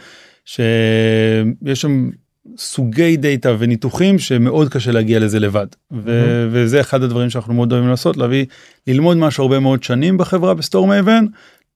[0.44, 2.10] שיש שם
[2.58, 5.66] סוגי דאטה וניתוחים שמאוד קשה להגיע לזה לבד.
[5.92, 8.44] ו- וזה אחד הדברים שאנחנו מאוד אוהבים לעשות להביא
[8.86, 11.24] ללמוד משהו הרבה מאוד שנים בחברה ב Storemaven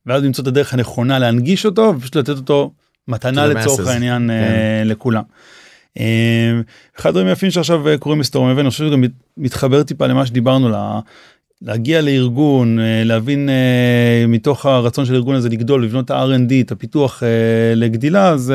[0.09, 2.71] ואז למצוא את הדרך הנכונה להנגיש אותו ופשוט לתת אותו
[3.09, 3.87] מתנה לצורך.
[3.89, 4.37] העניין אה,
[4.83, 4.89] כן.
[4.89, 5.23] לכולם.
[5.99, 6.53] אה,
[6.99, 10.27] אחד הדברים היפים שעכשיו אה, קורים ב Storemaven אני חושב שגם מת- מתחבר טיפה למה
[10.27, 10.69] שדיברנו
[11.63, 16.73] להגיע לארגון אה, להבין אה, מתוך הרצון של הארגון הזה לגדול לבנות את ה-R&D את
[16.73, 17.29] הפיתוח אה,
[17.75, 18.53] לגדילה אז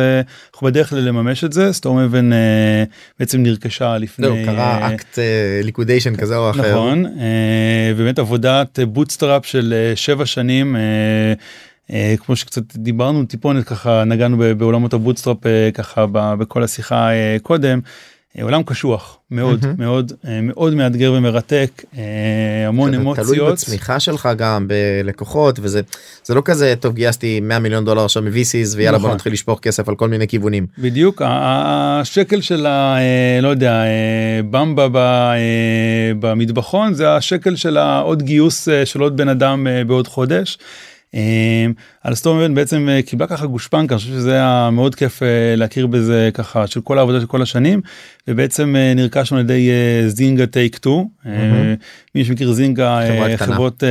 [0.53, 2.29] אנחנו בדרך כלל לממש את זה Storemaven
[3.19, 5.19] בעצם נרכשה לפני זהו, קרה אקט
[5.63, 6.71] liquidation כזה או אחר.
[6.71, 7.05] נכון
[7.97, 10.75] באמת עבודת bootstrap של שבע שנים.
[12.17, 15.37] כמו שקצת דיברנו טיפונת ככה נגענו בעולמות ה bootstrap
[15.73, 17.09] ככה בכל השיחה
[17.41, 17.79] קודם.
[18.37, 19.75] אה, עולם קשוח מאוד מהמם.
[19.77, 22.03] מאוד אה, מאוד מאתגר ומרתק אה,
[22.67, 23.51] המון תלוי אמוציות.
[23.51, 25.81] בצמיחה שלך גם בלקוחות וזה
[26.23, 29.15] זה לא כזה טוב גייסתי 100 מיליון דולר עכשיו מ-VCs ויאללה בוא נכון.
[29.15, 30.67] נתחיל לשפוך כסף על כל מיני כיוונים.
[30.77, 32.97] בדיוק השקל של ה...
[33.41, 33.83] לא יודע
[34.49, 35.35] במבה ב-
[36.19, 40.57] במטבחון זה השקל של העוד גיוס של עוד בן אדם בעוד חודש.
[41.15, 41.65] אה,
[42.03, 45.87] על סטורמן בעצם אה, קיבלה ככה גושפנקה אני חושב שזה היה מאוד כיף אה, להכיר
[45.87, 47.81] בזה ככה של כל העבודה של כל השנים
[48.27, 49.69] ובעצם אה, נרכשנו על ידי
[50.07, 51.75] זינגה טייק 2 מהמם.
[52.15, 52.99] מי שמכיר זינגה.
[53.37, 53.83] חברות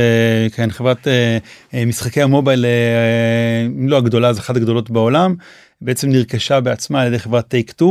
[0.55, 1.07] כן חברת
[1.87, 2.65] משחקי המובייל
[3.67, 5.35] אם לא הגדולה אז אחת הגדולות בעולם
[5.81, 7.89] בעצם נרכשה בעצמה על ידי חברת טייק 2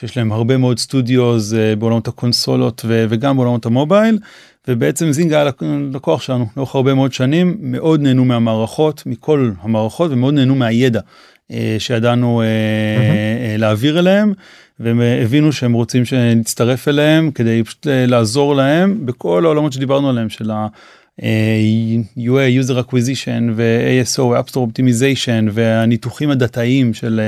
[0.00, 4.18] שיש להם הרבה מאוד סטודיוס בעולמות הקונסולות וגם בעולמות המובייל
[4.68, 5.62] ובעצם זינגה היה לק-
[5.92, 11.00] לקוח שלנו לאורך הרבה מאוד שנים מאוד נהנו מהמערכות מכל המערכות ומאוד נהנו מהידע
[11.50, 14.32] אה, שידענו אה, אה, להעביר אליהם
[14.80, 20.08] והם אה, הבינו שהם רוצים שנצטרף אליהם כדי פשוט אה, לעזור להם בכל העולמות שדיברנו
[20.10, 20.66] עליהם של ה...
[21.22, 21.58] אה,
[22.18, 27.20] UA, user acquisition ו-ASO, App Store Optimization והניתוחים הדאטאיים של,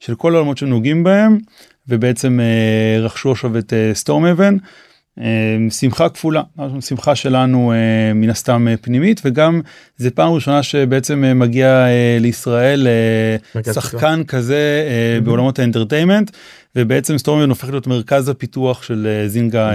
[0.00, 1.38] של כל העולמות שנוגעים בהם
[1.88, 2.40] ובעצם
[3.02, 4.56] רכשו עכשיו את סטורם אבן.
[5.70, 6.42] שמחה כפולה,
[6.80, 9.60] שמחה שלנו אה, מן הסתם אה, פנימית וגם
[9.96, 11.86] זה פעם ראשונה שבעצם אה, מגיע
[12.20, 12.86] לישראל
[13.74, 14.88] שחקן כזה
[15.24, 16.30] בעולמות האנטרטיימנט
[16.76, 19.70] ובעצם סטורמן הופך להיות מרכז הפיתוח של זינגה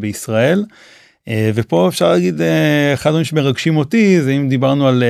[0.00, 0.64] בישראל.
[1.54, 2.40] ופה אפשר להגיד
[2.94, 5.02] אחד הדברים שמרגשים אותי זה אם דיברנו על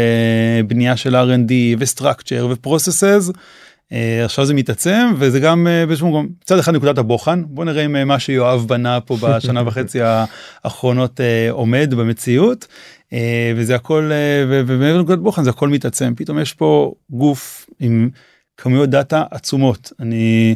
[0.67, 3.31] בנייה של R&D וסטרקצ'ר ופרוססס.
[4.25, 7.43] עכשיו זה מתעצם וזה גם אה, באיזשהו מקום מצד אחד נקודת הבוחן.
[7.47, 9.99] בוא נראה אם אה, מה שיואב בנה פה בשנה וחצי
[10.65, 12.67] האחרונות אה, עומד במציאות.
[13.13, 16.13] אה, וזה הכל אה, ומעבר לנקודת בוחן זה הכל מתעצם.
[16.17, 18.11] פתאום יש פה גוף עם
[18.57, 19.93] כמויות דאטה עצומות.
[20.01, 20.55] אני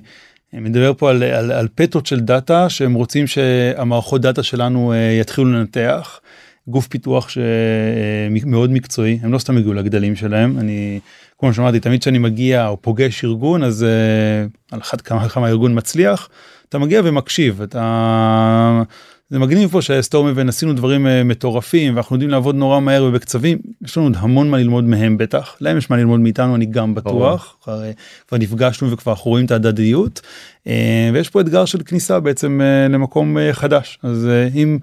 [0.53, 5.53] מדבר פה על, על, על פטות של דאטה שהם רוצים שהמערכות דאטה שלנו אה, יתחילו
[5.53, 6.21] לנתח.
[6.69, 9.19] גוף פיתוח שמאוד מקצועי.
[9.23, 10.59] הם לא סתם הגיעו לגדלים שלהם.
[10.59, 11.01] אני
[11.39, 15.79] כמו שאמרתי תמיד כשאני מגיע או פוגש ארגון אז uh, על אחת כמה וכמה ארגון
[15.79, 16.29] מצליח
[16.69, 17.63] אתה מגיע ומקשיב.
[17.63, 18.83] אתה
[19.31, 23.59] זה מגניב פה שב-StoreMaven עשינו דברים uh, מטורפים ואנחנו יודעים לעבוד נורא מהר ובקצבים.
[23.85, 25.57] יש לנו עוד המון מה ללמוד מהם בטח.
[25.61, 27.57] להם יש מה ללמוד מאיתנו אני גם בטוח.
[27.63, 27.95] כבר, uh,
[28.29, 30.21] כבר נפגשנו וכבר אנחנו רואים את ההדדיות.
[31.13, 32.61] ויש פה אתגר של כניסה בעצם
[32.91, 33.99] למקום חדש.
[34.03, 34.79] אז אם.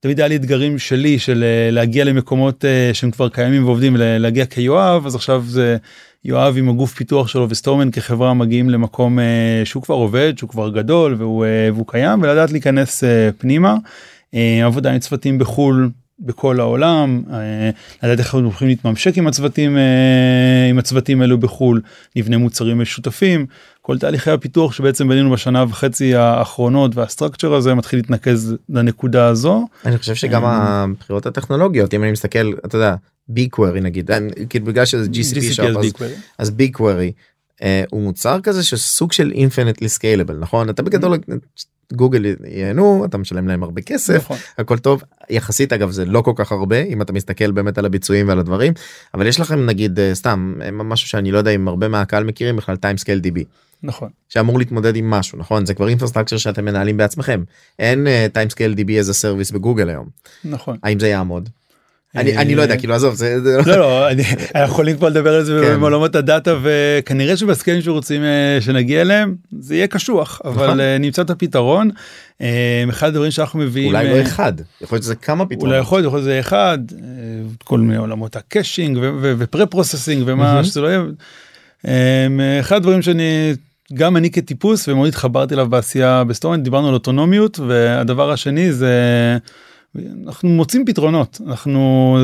[0.00, 4.46] תמיד היה לי אתגרים שלי של אה, להגיע למקומות אה, שהם כבר קיימים ועובדים להגיע
[4.46, 5.76] כיואב אז עכשיו זה
[6.24, 10.68] יואב עם הגוף פיתוח שלו וסטורמן כחברה מגיעים למקום אה, שהוא כבר עובד שהוא כבר
[10.70, 13.04] גדול והוא, והוא קיים ולדעת להיכנס
[13.38, 13.76] פנימה.
[14.64, 15.90] עבודה עם צוותים בחול
[16.20, 17.22] בכל העולם
[18.02, 19.76] לדעת איך אנחנו יכולים להתממשק עם הצוותים
[20.70, 21.80] עם הצוותים האלו בחו"ל
[22.16, 23.46] נבנה מוצרים משותפים
[23.82, 29.66] כל תהליכי הפיתוח שבעצם בנינו בשנה וחצי האחרונות וה structure הזה מתחיל להתנקז לנקודה הזו.
[29.84, 32.94] אני חושב שגם הבחירות הטכנולוגיות אם אני מסתכל אתה יודע
[33.50, 36.02] Query נגיד אני- כאילו בגלל שזה GCP shop
[36.38, 36.72] אז BigQuery.
[36.72, 37.12] Query
[37.90, 41.18] הוא מוצר כזה שסוג של infinitely scalable נכון אתה בגדול
[41.92, 44.36] גוגל ייהנו אתה משלם להם הרבה כסף נכון.
[44.58, 48.28] הכל טוב יחסית אגב זה לא כל כך הרבה אם אתה מסתכל באמת על הביצועים
[48.28, 48.72] ועל הדברים
[49.14, 52.56] אבל יש לכם נגיד אה, סתם אה, משהו שאני לא יודע אם הרבה מהקהל מכירים
[52.56, 53.44] בכלל TimescaleDB
[53.82, 54.08] נכון.
[54.28, 57.42] שאמור להתמודד עם משהו נכון זה כבר infrastructure שאתם מנהלים בעצמכם
[57.78, 60.06] אין TimescaleDB איזה service ב-Google היום
[60.44, 60.76] נכון.
[60.82, 61.48] האם זה יעמוד.
[62.16, 64.22] אני אה, אני לא יודע כאילו עזוב זה זה לא לא אני-
[64.54, 65.80] אנחנו יכולים כבר לדבר על זה כן.
[65.80, 70.62] בעולמות הדאטה וכנראה שבסקיילים שרוצים אה, שנגיע אליהם זה יהיה קשוח נכון.
[70.70, 71.90] אבל אה, נמצא את הפתרון.
[72.90, 75.66] אחד הדברים שאנחנו מביאים אולי לא אחד יכול להיות שזה כמה פתרונות.
[75.66, 76.78] אולי יכול להיות שזה אחד
[77.64, 78.98] כל מיני עולמות ה caching
[79.38, 80.64] ו pre processing ומה.
[80.64, 81.02] שזה לא יהיה.
[82.60, 83.54] אחד הדברים שאני
[83.94, 88.94] גם אני כטיפוס ומאוד התחברתי אליו בעשייה בסטורנט דיברנו על אוטונומיות והדבר השני זה
[90.26, 92.18] אנחנו מוצאים פתרונות אנחנו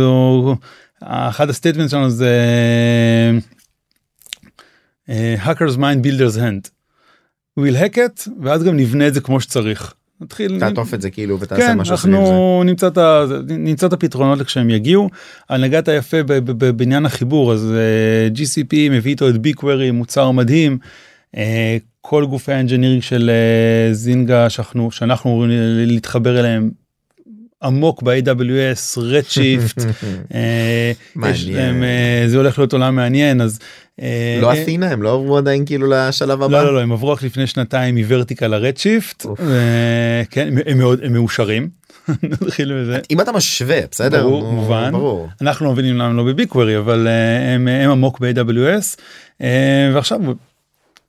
[1.02, 2.30] אחד ה statement שלנו זה
[5.08, 6.70] אה, hackers mind builders hand.
[7.60, 9.94] we'll hack it ואז גם נבנה את זה כמו שצריך.
[10.20, 12.20] נתחיל תעטוף את זה כאילו ותעשה כן, משהו סביב זה.
[12.20, 15.10] אנחנו נמצא את, ה, נמצא את הפתרונות כשהם יגיעו.
[15.48, 19.92] על נגעת יפה ב- ב- ב- בעניין החיבור אז uh, GCP מביא איתו את BigQuery
[19.92, 20.78] מוצר מדהים.
[21.36, 21.38] Uh,
[22.00, 25.50] כל גופי האנג'ינירינג של uh, זינגה שאנחנו שאנחנו אמורים
[25.86, 26.70] להתחבר אליהם
[27.62, 29.82] עמוק ב-AWS, Redshift,
[30.34, 30.92] אה,
[31.30, 31.46] יש.
[31.48, 33.58] להם, אה, זה הולך להיות עולם מעניין אז
[34.02, 36.58] אה, לא אה, אתינה הם לא עברו עדיין כאילו לשלב הבא.
[36.58, 39.26] לא לא לא הם עברו רק לפני שנתיים מוורטיקל לרדשיפט.
[40.30, 41.68] כן הם- מאושרים.
[42.22, 42.98] נתחיל בזה.
[43.10, 44.88] אם אתה משווה בסדר ברור, מובן.
[44.92, 45.28] ברור.
[45.40, 48.96] אנחנו לא מבינים למה לא בביקוורי אבל אה, הם, הם עמוק ב-AWS
[49.42, 50.20] אה, ועכשיו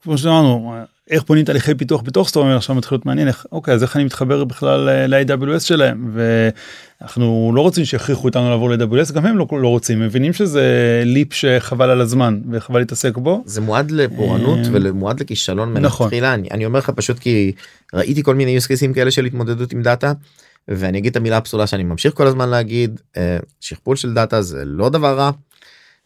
[0.07, 0.73] כמו שאמרנו
[1.09, 4.03] איך בונים תהליכי פיתוח בתוך סטורם עכשיו מתחיל להיות מעניין איך אוקיי אז איך אני
[4.03, 9.67] מתחבר בכלל ל-AWS שלהם ואנחנו לא רוצים שיכריחו אותנו לעבור ל-AWS גם הם לא, לא
[9.67, 13.43] רוצים מבינים שזה leap שחבל על הזמן וחבל להתעסק בו.
[13.45, 16.05] זה מועד לפורענות אה, ומועד לכישלון נכון.
[16.05, 17.51] מלכתחילה אני, אני אומר לך פשוט כי
[17.93, 20.13] ראיתי כל מיני use cases כאלה של התמודדות עם דאטה
[20.67, 24.65] ואני אגיד את המילה הפסולה שאני ממשיך כל הזמן להגיד אה, שכפול של דאטה זה
[24.65, 25.31] לא דבר רע.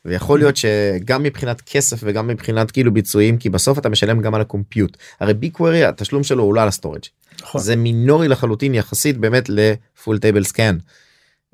[0.05, 4.41] ויכול להיות שגם מבחינת כסף וגם מבחינת כאילו ביצועים כי בסוף אתה משלם גם על
[4.41, 7.01] ה compute הרי BigQuery התשלום שלו הוא לא על ה storage
[7.41, 7.61] נכון.
[7.61, 10.77] זה מינורי לחלוטין יחסית באמת ל full table scan.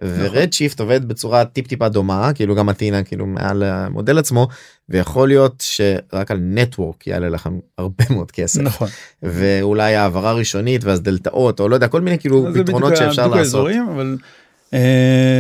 [0.01, 4.47] ו Redshift עובד בצורה טיפ טיפה דומה כאילו גם אתינה כאילו מעל המודל עצמו
[4.89, 8.87] ויכול להיות שרק על network יעלה לכם הרבה מאוד כסף נכון.
[9.23, 13.37] ואולי העברה ראשונית ואז דלתאות או לא יודע כל מיני כאילו פתרונות שאפשר לעשות.
[13.37, 14.17] האזורים, אבל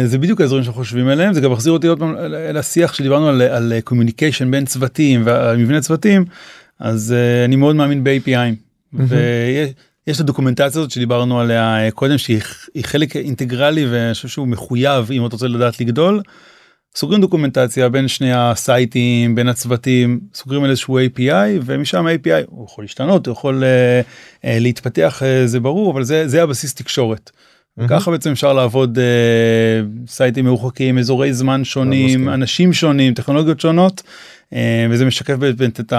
[0.05, 3.41] זה בדיוק האזורים שאנחנו חושבים עליהם זה גם מחזיר אותי עוד פעם לשיח שדיברנו על
[3.41, 6.25] על communication בין צוותים ועל מבנה צוותים
[6.79, 8.37] אז אה, אני מאוד מאמין ב-API
[8.93, 9.69] ויש
[10.07, 12.41] יש את הדוקומנטציה הזאת שדיברנו עליה אה, קודם שהיא
[12.73, 16.21] היא חלק אינטגרלי ואני חושב שהוא מחויב אם אתה רוצה לדעת לגדול.
[16.97, 22.83] סוגרים דוקומנטציה בין שני הסייטים בין הצוותים סוגרים על איזשהו API ומשם API הוא יכול
[22.83, 24.01] להשתנות הוא יכול אה,
[24.45, 27.31] אה, להתפתח אה, זה ברור אבל זה זה הבסיס תקשורת.
[27.77, 27.89] מהמם.
[27.89, 29.03] ככה בעצם אפשר לעבוד אה,
[30.07, 32.29] סייטים מרוחקים אזורי זמן שונים.
[32.29, 34.03] אנשים שונים טכנולוגיות שונות
[34.53, 35.93] אה, וזה משקף באמת את,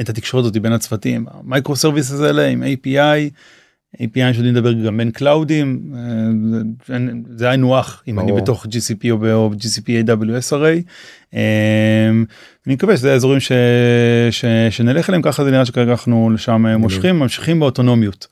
[0.00, 3.30] את התקשורת הזאת בין הצוותים micro services האלה עם API.
[4.02, 6.98] API שאני מדבר גם בין קלאודים אה,
[7.36, 8.32] זה- היינו הך אם אני.
[8.32, 10.82] בתוך GCP או ב- או GCP AWS הרי.
[12.66, 13.52] אני מקווה שזה האזורים ש,
[14.30, 18.26] ש, שנלך אליהם ככה זה נראה שכרגע אנחנו לשם מושכים ממשיכים באוטונומיות.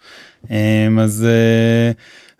[1.00, 1.26] אז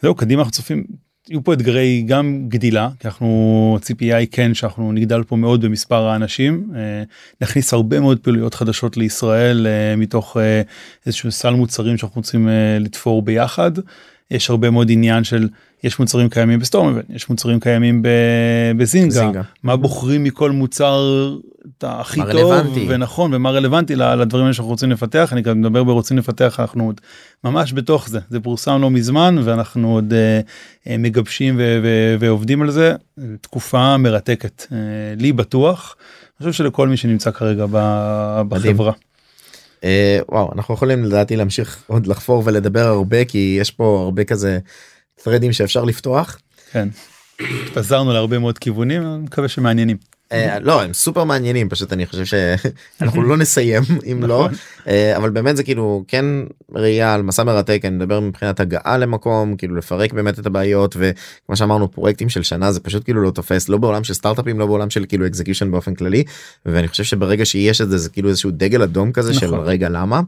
[0.03, 0.85] זהו קדימה אנחנו צופים
[1.29, 6.07] יהיו פה אתגרי גם גדילה כי אנחנו הציפייה היא כן שאנחנו נגדל פה מאוד במספר
[6.07, 7.03] האנשים אה,
[7.41, 10.63] נכניס הרבה מאוד פעילויות חדשות לישראל אה, מתוך אה,
[11.07, 12.49] איזשהו סל מוצרים שאנחנו רוצים
[12.81, 13.73] לתפור ביחד.
[14.33, 15.49] יש הרבה מאוד עניין של
[15.85, 18.03] יש מוצרים קיימים בסטורם יש מוצרים קיימים
[18.77, 19.43] בזינגה זינגה.
[19.63, 21.31] מה בוחרים מכל מוצר
[21.83, 22.87] הכי טוב רלוונטי.
[22.89, 27.01] ונכון ומה רלוונטי לדברים האלה שאנחנו רוצים לפתח אני גם מדבר ברוצים לפתח אנחנו עוד
[27.45, 30.41] ממש בתוך זה זה פורסם לא מזמן ואנחנו עוד אה,
[30.89, 32.95] אה, מגבשים ו- ו- ועובדים על זה
[33.41, 34.77] תקופה מרתקת אה,
[35.17, 35.97] לי בטוח.
[36.41, 39.12] אני חושב שלכל מי שנמצא כרגע ב- מדהים.
[39.85, 44.59] אה, וואו אנחנו יכולים לדעתי להמשיך עוד לחפור ולדבר הרבה כי יש פה הרבה כזה
[45.21, 46.39] thread ים שאפשר לפתוח.
[46.73, 46.89] כן.
[47.41, 50.12] התפזרנו להרבה מאוד כיוונים מקווה שמעניינים.
[50.33, 54.59] אה, לא הם סופר מעניינים פשוט אני חושב שאנחנו לא נסיים אם לא נכון.
[54.89, 56.25] אה, אבל באמת זה כאילו כן
[56.75, 61.57] ראייה על מסע מרתק אני מדבר מבחינת הגעה למקום כאילו לפרק באמת את הבעיות וכמו
[61.57, 64.91] שאמרנו פרויקטים של שנה זה פשוט כאילו לא תופס לא בעולם של סטארט-אפים לא בעולם
[64.91, 66.25] של כאילו execution באופן כללי
[66.67, 69.61] ואני חושב שברגע שיש את זה זה כאילו איזשהו דגל אדום כזה של נכון.
[69.61, 70.21] רגע למה.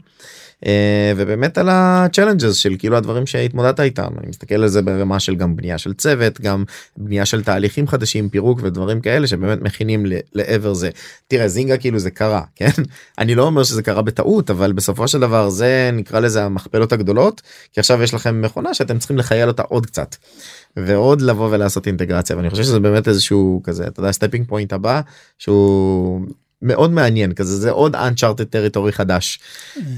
[0.66, 5.20] אה, ובאמת על ה challenges של כאילו הדברים שהתמודדת איתם אני מסתכל על זה ברמה
[5.20, 6.64] של גם בנייה של צוות גם
[6.96, 10.90] בנייה של תהליכים חדשים פירוק ודברים כאלה שבאמת מכינים לעבר זה
[11.28, 12.70] תראה Zynga כאילו זה קרה כן
[13.18, 17.42] אני לא אומר שזה קרה בטעות אבל בסופו של דבר זה נקרא לזה המכפלות הגדולות
[17.72, 20.16] כי עכשיו יש לכם מכונה שאתם צריכים לכייל אותה עוד קצת.
[20.76, 25.00] ועוד לבוא ולעשות אינטגרציה ואני חושב שזה באמת איזשהו כזה אתה יודע stepping point הבא
[25.38, 26.20] שהוא
[26.64, 29.38] מאוד מעניין כזה זה עוד uncharted טריטורי חדש.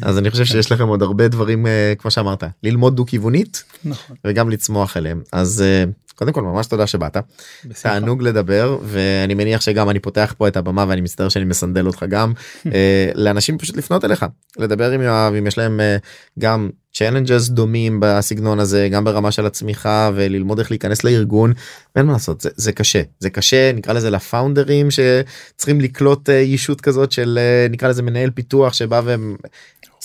[0.03, 4.17] אז אני חושב שיש לכם עוד הרבה דברים אה, כמו שאמרת ללמוד דו כיוונית נכון.
[4.25, 5.23] וגם לצמוח אליהם.
[5.33, 5.85] אז אה,
[6.17, 7.17] קודם כל ממש תודה שבאת.
[7.65, 7.89] בשמחה.
[7.89, 12.05] תענוג לדבר ואני מניח שגם אני פותח פה את הבמה ואני מצטער שאני מסנדל אותך
[12.09, 12.33] גם
[12.75, 14.27] אה, לאנשים פשוט לפנות אליך
[14.59, 15.97] לדבר עם יואב אם יש להם אה,
[16.39, 21.53] גם challenges דומים בסגנון הזה גם ברמה של הצמיחה וללמוד איך להיכנס לארגון
[21.97, 23.03] אין מה לעשות זה, זה קשה.
[23.19, 27.39] זה קשה נקרא לזה לפאונדרים שצריכים לקלוט אה, ישות כזאת של
[27.71, 29.37] נקרא לזה מנהל פיתוח שבא והם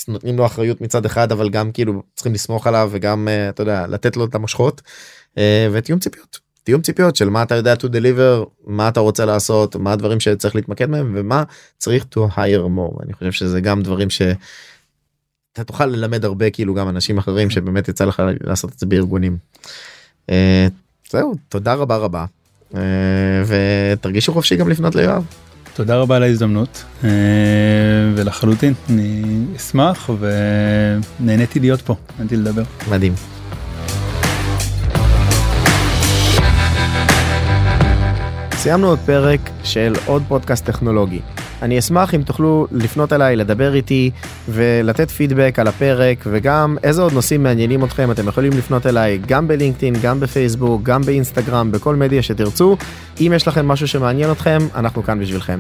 [0.08, 4.18] נותנים לו אחריות מצד אחד אבל גם כאילו צריכים לסמוך עליו וגם אתה יודע לתת
[4.18, 4.82] לו את המושכות
[5.72, 6.40] ותיאום ציפיות.
[6.64, 10.56] תיאום ציפיות של מה אתה יודע to deliver מה אתה רוצה לעשות מה הדברים שצריך
[10.56, 11.44] להתמקד בהם ומה
[11.78, 14.22] צריך to hire more אני חושב שזה גם דברים ש...
[15.54, 19.38] אתה תוכל ללמד הרבה כאילו גם אנשים אחרים שבאמת יצא לך לעשות את זה בארגונים.
[20.30, 20.68] אה,
[21.12, 22.26] זהו תודה רבה רבה
[22.76, 22.82] אה,
[23.48, 25.26] ותרגישו חופשי גם לפנות ליואב.
[25.74, 27.10] תודה רבה על ההזדמנות אה,
[28.16, 30.10] ולחלוטין אני אשמח
[31.20, 32.64] ונהניתי להיות פה, נהניתי לדבר.
[32.92, 33.41] מדהים.
[38.62, 41.20] סיימנו עוד פרק של עוד פודקאסט טכנולוגי.
[41.62, 44.12] אני אשמח אם תוכלו לפנות אליי, לדבר איתי
[44.50, 49.48] ולתת פידבק על הפרק וגם איזה עוד נושאים מעניינים אתכם אתם יכולים לפנות אליי גם
[49.48, 52.78] בלינקדאין, גם בפייסבוק, גם באינסטגרם, בכל מדיה שתרצו.
[53.22, 55.60] אם יש לכם משהו שמעניין אתכם, אנחנו כאן בשבילכם.